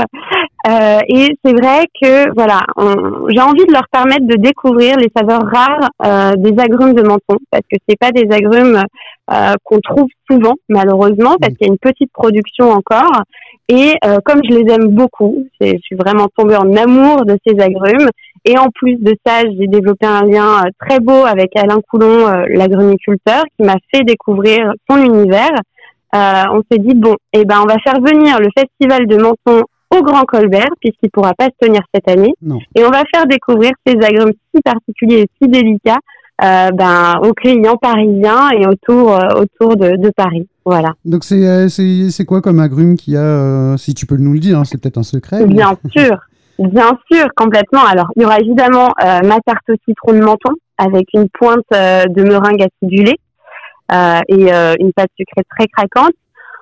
Euh, 0.67 0.99
et 1.09 1.29
c'est 1.45 1.53
vrai 1.53 1.87
que 2.03 2.35
voilà, 2.35 2.61
j'ai 3.29 3.41
envie 3.41 3.65
de 3.65 3.73
leur 3.73 3.87
permettre 3.93 4.27
de 4.27 4.35
découvrir 4.35 4.97
les 4.97 5.11
saveurs 5.17 5.45
rares 5.47 5.88
euh, 6.05 6.35
des 6.37 6.61
agrumes 6.61 6.95
de 6.95 7.03
Menton 7.03 7.38
parce 7.50 7.62
que 7.71 7.79
c'est 7.88 7.99
pas 7.99 8.11
des 8.11 8.29
agrumes 8.35 8.83
euh, 9.31 9.55
qu'on 9.62 9.79
trouve 9.79 10.09
souvent 10.29 10.55
malheureusement 10.69 11.37
parce 11.41 11.55
qu'il 11.55 11.69
y 11.69 11.71
a 11.71 11.73
une 11.73 11.79
petite 11.79 12.12
production 12.12 12.71
encore. 12.71 13.23
Et 13.69 13.95
euh, 14.05 14.19
comme 14.25 14.41
je 14.43 14.57
les 14.57 14.73
aime 14.73 14.88
beaucoup, 14.88 15.47
je 15.61 15.77
suis 15.83 15.97
vraiment 15.97 16.27
tombée 16.37 16.57
en 16.57 16.75
amour 16.75 17.25
de 17.25 17.37
ces 17.47 17.61
agrumes. 17.61 18.09
Et 18.45 18.57
en 18.57 18.69
plus 18.75 18.97
de 18.97 19.15
ça, 19.27 19.43
j'ai 19.43 19.67
développé 19.67 20.07
un 20.07 20.23
lien 20.23 20.64
euh, 20.64 20.71
très 20.81 21.01
beau 21.01 21.27
avec 21.27 21.55
Alain 21.57 21.81
Coulon, 21.90 22.27
euh, 22.27 22.47
l'agrumiculteur, 22.49 23.44
qui 23.57 23.66
m'a 23.66 23.77
fait 23.92 24.05
découvrir 24.05 24.73
son 24.88 24.97
univers. 24.97 25.53
Euh, 26.14 26.44
on 26.53 26.62
s'est 26.71 26.79
dit 26.79 26.94
bon, 26.94 27.16
eh 27.35 27.44
ben 27.44 27.61
on 27.62 27.66
va 27.66 27.77
faire 27.85 28.01
venir 28.01 28.38
le 28.40 28.49
festival 28.57 29.07
de 29.07 29.16
Menton 29.16 29.64
au 29.96 30.03
Grand 30.03 30.24
Colbert 30.24 30.68
puisqu'il 30.81 31.11
pourra 31.11 31.33
pas 31.35 31.46
se 31.46 31.66
tenir 31.66 31.81
cette 31.94 32.09
année. 32.09 32.33
Non. 32.42 32.59
Et 32.77 32.85
on 32.85 32.90
va 32.90 33.03
faire 33.12 33.27
découvrir 33.27 33.70
ces 33.87 33.94
agrumes 33.94 34.33
si 34.55 34.61
particuliers 34.62 35.20
et 35.22 35.29
si 35.40 35.48
délicats 35.48 35.98
euh, 36.44 36.70
ben, 36.70 37.18
aux 37.24 37.33
clients 37.33 37.77
parisiens 37.77 38.51
et 38.51 38.64
autour 38.66 39.12
euh, 39.12 39.40
autour 39.40 39.77
de, 39.77 39.96
de 39.96 40.11
Paris. 40.16 40.46
Voilà. 40.64 40.90
Donc, 41.05 41.24
c'est 41.24 41.44
euh, 41.44 42.24
quoi 42.27 42.40
comme 42.42 42.61
agrume 42.61 42.96
qu'il 42.96 43.14
y 43.14 43.16
a 43.16 43.22
euh, 43.22 43.77
Si 43.77 43.92
tu 43.94 44.07
peux 44.07 44.16
nous 44.18 44.35
le 44.35 44.38
dire, 44.38 44.59
hein, 44.59 44.64
c'est 44.64 44.81
peut-être 44.81 44.98
un 44.98 45.03
secret. 45.03 45.40
mais- 45.40 45.55
Bien 45.55 45.77
sûr, 45.96 46.16
bien 46.61 46.96
sûr, 47.11 47.27
complètement. 47.35 47.85
Alors, 47.85 48.07
il 48.14 48.22
y 48.22 48.24
aura 48.24 48.38
évidemment 48.38 48.88
ma 49.01 49.40
tarte 49.44 49.68
au 49.70 49.74
citron 49.88 50.12
de 50.12 50.20
menton 50.20 50.53
avec 50.77 51.07
une 51.14 51.29
pointe 51.31 51.64
de 51.72 52.22
meringue 52.22 52.62
acidulée 52.62 53.16
et 54.29 54.51
une 54.81 54.92
pâte 54.92 55.11
sucrée 55.18 55.42
très 55.57 55.66
craquante. 55.66 56.12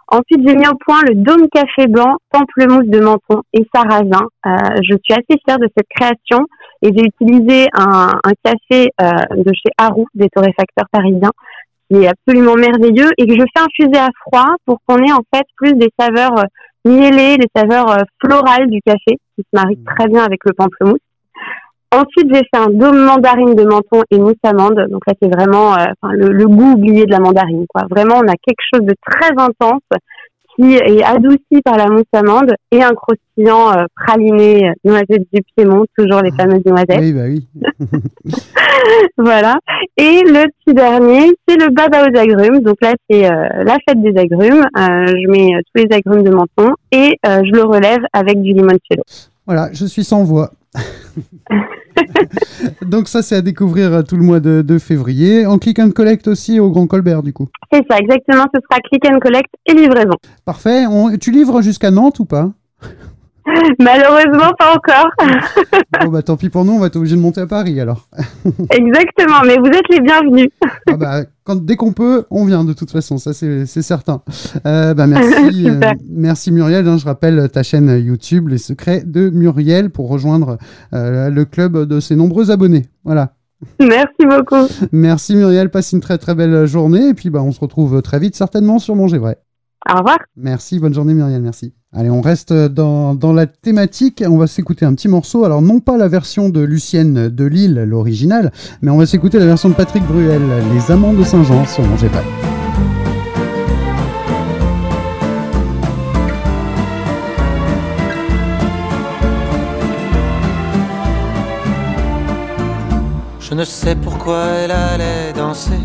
Ensuite, 0.09 0.47
j'ai 0.47 0.55
mis 0.55 0.69
au 0.69 0.77
point 0.77 1.01
le 1.09 1.15
dôme 1.15 1.49
café 1.49 1.89
blanc, 1.89 2.17
pamplemousse 2.31 2.87
de 2.87 3.01
menton 3.01 3.43
et 3.53 3.67
sarrasin. 3.75 4.29
Euh, 4.47 4.51
je 4.83 4.97
suis 5.03 5.15
assez 5.15 5.41
fière 5.45 5.59
de 5.59 5.69
cette 5.77 5.89
création 5.89 6.47
et 6.83 6.91
j'ai 6.97 7.07
utilisé 7.07 7.67
un, 7.75 8.13
un 8.23 8.33
café 8.45 8.91
euh, 9.01 9.11
de 9.37 9.53
chez 9.53 9.73
Harou, 9.77 10.07
des 10.15 10.29
torréfacteurs 10.29 10.87
parisiens, 10.93 11.33
qui 11.91 12.05
est 12.05 12.09
absolument 12.09 12.55
merveilleux 12.55 13.11
et 13.19 13.27
que 13.27 13.33
je 13.33 13.45
fais 13.53 13.65
infuser 13.65 13.99
à 13.99 14.11
froid 14.21 14.55
pour 14.65 14.79
qu'on 14.87 14.99
ait 14.99 15.13
en 15.13 15.23
fait 15.35 15.47
plus 15.57 15.73
des 15.73 15.91
saveurs 15.99 16.39
euh, 16.39 16.45
mielées, 16.85 17.37
les 17.37 17.51
saveurs 17.57 17.97
florales 18.23 18.71
du 18.71 18.81
café 18.83 19.19
qui 19.35 19.43
se 19.43 19.49
marient 19.53 19.85
très 19.97 20.07
bien 20.07 20.23
avec 20.23 20.41
le 20.45 20.53
pamplemousse. 20.53 21.01
Ensuite, 21.97 22.33
j'ai 22.33 22.43
fait 22.53 22.59
un 22.59 22.69
dôme 22.69 23.05
mandarine 23.05 23.55
de 23.55 23.65
menton 23.65 24.03
et 24.11 24.19
mousse 24.19 24.35
amande. 24.43 24.87
Donc 24.91 25.03
là, 25.07 25.15
c'est 25.21 25.35
vraiment 25.35 25.75
euh, 25.75 25.85
le, 26.13 26.29
le 26.29 26.47
goût 26.47 26.73
oublié 26.73 27.07
de 27.07 27.11
la 27.11 27.21
mandarine. 27.21 27.65
Quoi. 27.69 27.87
Vraiment, 27.91 28.17
on 28.17 28.29
a 28.29 28.35
quelque 28.45 28.63
chose 28.73 28.85
de 28.85 28.95
très 29.05 29.31
intense 29.39 29.81
qui 30.59 30.75
est 30.75 31.03
adouci 31.03 31.61
par 31.65 31.77
la 31.77 31.87
mousse 31.87 32.05
amande 32.13 32.53
et 32.71 32.83
un 32.83 32.93
croustillant 32.93 33.73
euh, 33.73 33.85
praliné 33.95 34.69
euh, 34.69 34.73
noisette 34.85 35.27
du 35.33 35.43
Piémont, 35.55 35.85
toujours 35.97 36.23
les 36.23 36.33
fameuses 36.33 36.65
noisettes. 36.65 37.01
Oui, 37.01 37.13
bah 37.13 37.25
oui. 37.27 37.47
Voilà. 39.19 39.57
Et 39.97 40.21
le 40.25 40.47
petit 40.65 40.75
dernier, 40.75 41.33
c'est 41.47 41.57
le 41.57 41.71
baba 41.71 42.05
aux 42.05 42.19
agrumes. 42.19 42.61
Donc 42.61 42.77
là, 42.81 42.95
c'est 43.09 43.27
euh, 43.27 43.65
la 43.65 43.77
fête 43.87 44.01
des 44.03 44.19
agrumes. 44.19 44.65
Je 44.75 45.31
mets 45.31 45.61
tous 45.75 45.85
les 45.85 45.97
agrumes 45.97 46.23
de 46.23 46.31
menton 46.31 46.73
et 46.93 47.19
je 47.25 47.53
le 47.53 47.63
relève 47.63 48.01
avec 48.13 48.41
du 48.41 48.53
limoncello. 48.53 49.03
Voilà, 49.47 49.71
je 49.73 49.87
suis 49.87 50.05
sans 50.05 50.25
voix. 50.25 50.51
Donc 52.83 53.09
ça, 53.09 53.23
c'est 53.23 53.37
à 53.37 53.41
découvrir 53.43 53.93
euh, 53.93 54.03
tout 54.03 54.17
le 54.17 54.23
mois 54.23 54.41
de, 54.41 54.63
de 54.63 54.79
février. 54.79 55.47
En 55.47 55.59
click 55.59 55.79
and 55.79 55.91
collect 55.91 56.29
aussi 56.29 56.61
au 56.61 56.71
Grand 56.71 56.87
Colbert, 56.87 57.23
du 57.23 57.33
coup. 57.33 57.49
C'est 57.73 57.83
ça, 57.91 57.99
exactement. 57.99 58.45
Ce 58.55 58.61
sera 58.61 58.81
click 58.81 59.05
and 59.11 59.19
collect 59.19 59.49
et 59.67 59.75
livraison. 59.75 60.17
Parfait. 60.45 60.87
On- 60.87 61.17
tu 61.17 61.31
livres 61.31 61.63
jusqu'à 61.63 61.91
Nantes 61.91 62.19
ou 62.21 62.25
pas? 62.25 62.51
Malheureusement, 63.81 64.53
pas 64.59 64.75
encore. 64.75 65.11
Bon, 66.03 66.09
bah 66.09 66.23
tant 66.23 66.37
pis 66.37 66.51
pour 66.51 66.65
nous, 66.65 66.73
on 66.73 66.79
va 66.79 66.89
être 66.89 66.97
obligé 66.97 67.17
de 67.17 67.21
monter 67.21 67.41
à 67.41 67.47
Paris 67.47 67.81
alors. 67.81 68.09
Exactement. 68.71 69.43
Mais 69.47 69.57
vous 69.57 69.67
êtes 69.67 69.89
les 69.91 70.01
bienvenus. 70.01 70.49
Ah 70.89 70.97
bah, 70.97 71.21
quand, 71.45 71.65
dès 71.65 71.77
qu'on 71.77 71.93
peut, 71.93 72.25
on 72.31 72.45
vient 72.45 72.65
de 72.65 72.73
toute 72.73 72.91
façon, 72.91 73.19
ça 73.19 73.33
c'est 73.33 73.67
certain. 73.67 74.21
Euh, 74.67 74.95
bah, 74.95 75.07
merci, 75.07 75.69
euh, 75.69 75.81
merci 76.09 76.53
Muriel. 76.53 76.87
hein, 76.87 76.99
je 76.99 77.05
rappelle 77.05 77.49
ta 77.51 77.63
chaîne 77.63 77.89
YouTube, 77.99 78.49
Les 78.49 78.59
Secrets 78.59 79.05
de 79.05 79.31
Muriel, 79.31 79.91
pour 79.91 80.09
rejoindre 80.09 80.59
euh, 80.93 81.31
le 81.31 81.45
club 81.45 81.85
de 81.87 82.01
ses 82.01 82.17
nombreux 82.17 82.51
abonnés. 82.51 82.87
Voilà. 83.05 83.33
Merci 83.81 84.27
beaucoup. 84.29 84.69
Merci 84.93 85.35
Muriel, 85.35 85.71
passe 85.71 85.93
une 85.93 86.01
très 86.01 86.19
très 86.19 86.35
belle 86.35 86.67
journée 86.67 87.09
et 87.09 87.15
puis 87.15 87.31
bah, 87.31 87.43
on 87.43 87.53
se 87.53 87.61
retrouve 87.61 88.03
très 88.03 88.19
vite 88.19 88.37
certainement 88.37 88.79
sur 88.79 88.95
Manger 88.97 89.19
Vrai. 89.19 89.39
Au 89.89 89.99
revoir. 89.99 90.19
Merci, 90.37 90.79
bonne 90.81 90.95
journée 90.95 91.15
Muriel, 91.15 91.41
merci. 91.43 91.73
Allez, 91.93 92.11
on 92.11 92.21
reste 92.21 92.53
dans, 92.53 93.15
dans 93.15 93.33
la 93.33 93.47
thématique, 93.47 94.23
on 94.27 94.37
va 94.37 94.47
s'écouter 94.47 94.85
un 94.85 94.95
petit 94.95 95.09
morceau, 95.09 95.45
alors 95.45 95.63
non 95.63 95.81
pas 95.81 95.97
la 95.97 96.09
version 96.09 96.49
de 96.49 96.61
Lucienne 96.61 97.29
de 97.29 97.45
Lille, 97.45 97.85
l'original, 97.87 98.53
mais 98.83 98.91
on 98.91 98.99
va 98.99 99.07
s'écouter 99.07 99.39
la 99.39 99.47
version 99.47 99.69
de 99.69 99.75
Patrick 99.75 100.05
Bruel, 100.05 100.43
Les 100.75 100.91
Amants 100.91 101.15
de 101.15 101.23
Saint-Jean 101.23 101.65
sur 101.67 101.85
Manger. 101.85 102.09
Je 113.49 113.55
ne 113.55 113.65
sais 113.65 113.95
pourquoi 113.95 114.45
elle 114.47 114.73
allait 114.73 115.33
danser 115.33 115.79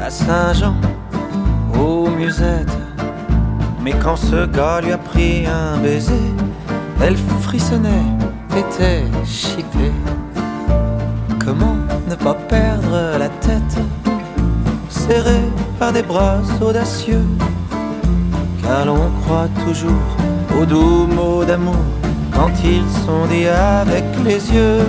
à 0.00 0.08
Saint-Jean, 0.08 0.76
Mais 3.84 3.92
quand 4.02 4.16
ce 4.16 4.46
gars 4.46 4.80
lui 4.80 4.92
a 4.92 4.98
pris 4.98 5.46
un 5.46 5.76
baiser, 5.78 6.32
elle 7.02 7.16
frissonnait, 7.42 8.06
était 8.56 9.04
chippée. 9.24 9.92
Comment 11.44 11.76
ne 12.08 12.14
pas 12.14 12.34
perdre 12.34 13.18
la 13.18 13.28
tête, 13.28 13.76
serrée 14.88 15.48
par 15.78 15.92
des 15.92 16.02
bras 16.02 16.40
audacieux, 16.60 17.26
car 18.62 18.86
l'on 18.86 19.10
croit 19.22 19.48
toujours 19.64 20.06
aux 20.58 20.64
doux 20.64 21.06
mots 21.06 21.44
d'amour 21.44 21.84
quand 22.32 22.52
ils 22.64 22.88
sont 23.04 23.26
dits 23.26 23.46
avec 23.46 24.04
les 24.24 24.40
yeux. 24.52 24.86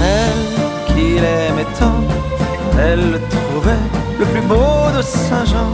Elle 0.00 0.94
qu'il 0.94 1.18
aimait 1.18 1.72
tant, 1.78 2.00
elle 2.78 3.12
le 3.12 3.20
trouvait 3.28 3.95
le 4.18 4.24
plus 4.26 4.42
beau 4.42 4.90
de 4.96 5.02
Saint-Jean. 5.02 5.72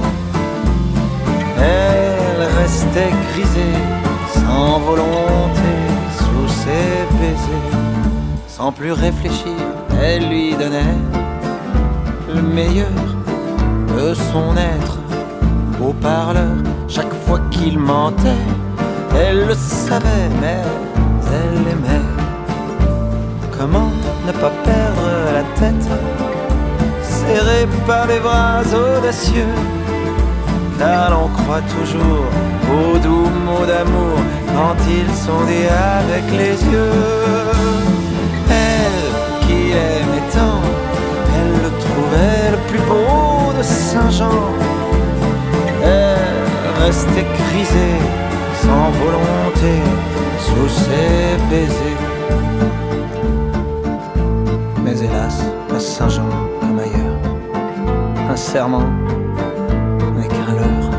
Elle 1.59 2.43
restait 2.61 3.13
grisée, 3.33 3.79
sans 4.35 4.81
volonté, 4.81 5.73
sous 6.19 6.49
ses 6.49 7.19
baisers. 7.19 7.79
Sans 8.49 8.73
plus 8.73 8.93
réfléchir, 8.93 9.59
elle 10.03 10.29
lui 10.29 10.55
donnait 10.55 10.99
le 12.35 12.43
meilleur 12.43 13.01
de 13.97 14.15
son 14.15 14.57
être. 14.57 14.99
Au 15.81 15.93
parleur, 15.93 16.57
chaque 16.89 17.13
fois 17.25 17.41
qu'il 17.51 17.79
mentait, 17.79 18.45
elle 19.15 19.47
le 19.47 19.55
savait, 19.55 20.31
mais 20.41 20.61
elle 21.27 21.61
aimait. 21.73 22.09
Comment 23.59 23.91
ne 24.27 24.33
pas 24.33 24.53
perdre 24.65 25.09
la 25.35 25.43
tête, 25.61 25.89
par 27.87 28.07
les 28.07 28.21
bras 28.21 28.63
audacieux 28.63 29.55
car 30.79 31.11
l'on 31.11 31.29
croit 31.29 31.63
toujours 31.77 32.27
aux 32.75 32.99
doux 32.99 33.29
mots 33.47 33.67
d'amour 33.67 34.17
quand 34.55 34.77
ils 34.99 35.15
sont 35.25 35.45
dits 35.49 35.71
avec 35.99 36.25
les 36.41 36.57
yeux. 36.73 37.01
Elle 38.51 39.05
qui 39.43 39.61
aimait 39.71 40.29
tant, 40.37 40.63
elle 41.37 41.55
le 41.65 41.71
trouvait 41.85 42.51
le 42.55 42.61
plus 42.69 42.85
beau 42.91 43.53
de 43.59 43.63
Saint-Jean. 43.63 44.43
Elle 45.85 46.85
restait 46.85 47.27
grisée, 47.39 47.99
sans 48.63 48.89
volonté, 49.03 49.75
sous 50.47 50.69
ses 50.85 51.37
baisers. 51.51 52.03
Serment 58.53 58.85
n'est 60.15 60.29
qu'un 60.29 60.53
leurre. 60.59 60.91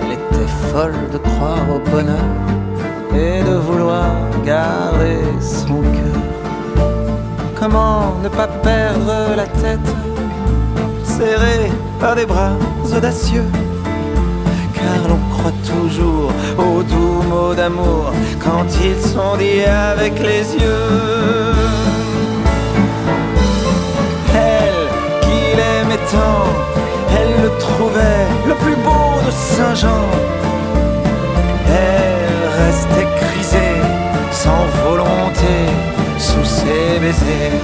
Elle 0.00 0.12
était 0.12 0.50
folle 0.70 1.00
de 1.12 1.18
croire 1.18 1.66
au 1.74 1.80
bonheur 1.90 2.28
et 3.12 3.42
de 3.42 3.56
vouloir 3.66 4.12
garder 4.44 5.18
son 5.40 5.80
cœur. 5.96 6.20
Comment 7.58 8.14
ne 8.22 8.28
pas 8.28 8.46
perdre 8.46 9.34
la 9.36 9.46
tête, 9.62 9.90
serrée 11.02 11.72
par 11.98 12.14
des 12.14 12.26
bras 12.26 12.54
audacieux? 12.96 13.50
Car 14.74 15.08
l'on 15.08 15.22
croit 15.34 15.58
toujours 15.72 16.30
aux 16.56 16.82
doux 16.84 17.20
mots 17.28 17.54
d'amour 17.54 18.12
quand 18.38 18.66
ils 18.88 19.00
sont 19.14 19.36
dits 19.38 19.64
avec 19.64 20.14
les 20.20 20.44
yeux. 20.62 21.97
Elle 26.14 27.42
le 27.42 27.50
trouvait 27.58 28.26
le 28.46 28.54
plus 28.54 28.76
beau 28.76 29.08
de 29.26 29.30
Saint-Jean. 29.30 30.04
Elle 31.66 32.64
restait 32.64 33.08
grisée, 33.20 33.76
sans 34.30 34.64
volonté, 34.84 35.56
sous 36.18 36.44
ses 36.44 36.98
baisers. 37.00 37.60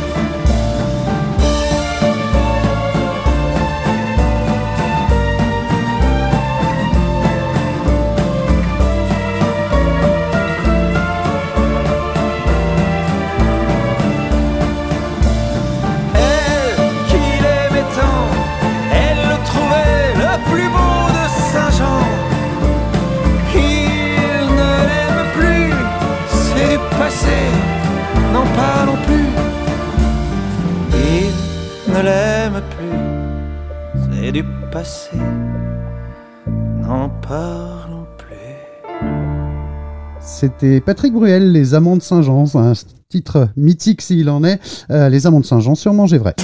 C'était 40.45 40.83
Patrick 40.83 41.15
Bruel, 41.15 41.53
Les 41.53 41.73
Amants 41.73 41.97
de 41.97 42.03
Saint-Jean, 42.03 42.45
un 42.57 42.75
titre 43.09 43.49
mythique 43.57 44.03
s'il 44.03 44.29
en 44.29 44.45
est, 44.45 44.61
euh, 44.91 45.09
Les 45.09 45.27
Amants 45.27 45.41
de 45.41 45.47
Saint-Jean 45.47 45.75
sur 45.75 45.95
Manger 45.95 46.19
Vrai. 46.19 46.35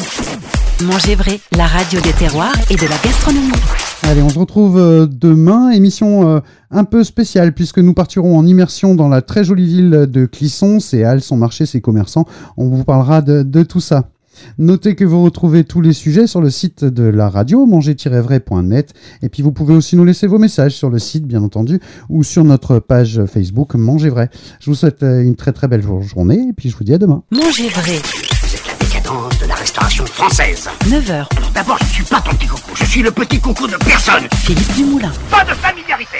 Manger 0.82 1.16
vrai, 1.16 1.38
la 1.54 1.66
radio 1.66 2.00
des 2.00 2.14
terroirs 2.14 2.54
et 2.70 2.76
de 2.76 2.84
la 2.84 2.96
gastronomie. 3.04 3.52
Allez, 4.04 4.22
on 4.22 4.30
se 4.30 4.38
retrouve 4.38 4.78
euh, 4.78 5.06
demain, 5.06 5.68
émission 5.68 6.26
euh, 6.30 6.40
un 6.70 6.84
peu 6.84 7.04
spéciale 7.04 7.52
puisque 7.52 7.78
nous 7.78 7.92
partirons 7.92 8.38
en 8.38 8.46
immersion 8.46 8.94
dans 8.94 9.10
la 9.10 9.20
très 9.20 9.44
jolie 9.44 9.66
ville 9.66 10.06
de 10.10 10.24
Clisson, 10.24 10.80
ses 10.80 11.04
halles, 11.04 11.20
son 11.20 11.36
marché, 11.36 11.66
ses 11.66 11.82
commerçants. 11.82 12.24
On 12.56 12.68
vous 12.68 12.84
parlera 12.84 13.20
de, 13.20 13.42
de 13.42 13.62
tout 13.64 13.80
ça. 13.80 14.08
Notez 14.58 14.94
que 14.94 15.04
vous 15.04 15.22
retrouvez 15.22 15.64
tous 15.64 15.80
les 15.80 15.92
sujets 15.92 16.26
sur 16.26 16.40
le 16.40 16.50
site 16.50 16.84
de 16.84 17.04
la 17.04 17.28
radio, 17.28 17.66
manger-vrai.net. 17.66 18.94
Et 19.22 19.28
puis 19.28 19.42
vous 19.42 19.52
pouvez 19.52 19.74
aussi 19.74 19.96
nous 19.96 20.04
laisser 20.04 20.26
vos 20.26 20.38
messages 20.38 20.74
sur 20.74 20.90
le 20.90 20.98
site, 20.98 21.26
bien 21.26 21.42
entendu, 21.42 21.80
ou 22.08 22.22
sur 22.22 22.44
notre 22.44 22.78
page 22.78 23.24
Facebook 23.26 23.74
Manger 23.74 24.10
Vrai. 24.10 24.30
Je 24.60 24.70
vous 24.70 24.76
souhaite 24.76 25.02
euh, 25.02 25.22
une 25.22 25.36
très 25.36 25.52
très 25.52 25.68
belle 25.68 25.82
journée 25.82 26.48
et 26.48 26.52
puis 26.52 26.70
je 26.70 26.76
vous 26.76 26.84
dis 26.84 26.94
à 26.94 26.98
demain. 26.98 27.22
Manger 27.30 27.68
vrai, 27.68 28.00
Vous 28.42 28.54
êtes 28.54 28.66
la 28.66 28.86
décadence 28.86 29.38
de 29.40 29.46
la 29.46 29.54
restauration 29.54 30.04
française. 30.06 30.68
9h, 30.86 31.10
Alors 31.10 31.52
d'abord, 31.54 31.78
je 31.80 31.84
ne 31.84 31.90
suis 31.90 32.04
pas 32.04 32.20
ton 32.20 32.30
petit 32.36 32.46
coucou, 32.46 32.70
je 32.74 32.84
suis 32.84 33.02
le 33.02 33.10
petit 33.10 33.38
coucou 33.38 33.66
de 33.66 33.76
personne. 33.76 34.24
Philippe 34.34 34.74
Dumoulin. 34.74 35.12
Pas 35.30 35.44
de 35.44 35.54
familiarité 35.54 36.18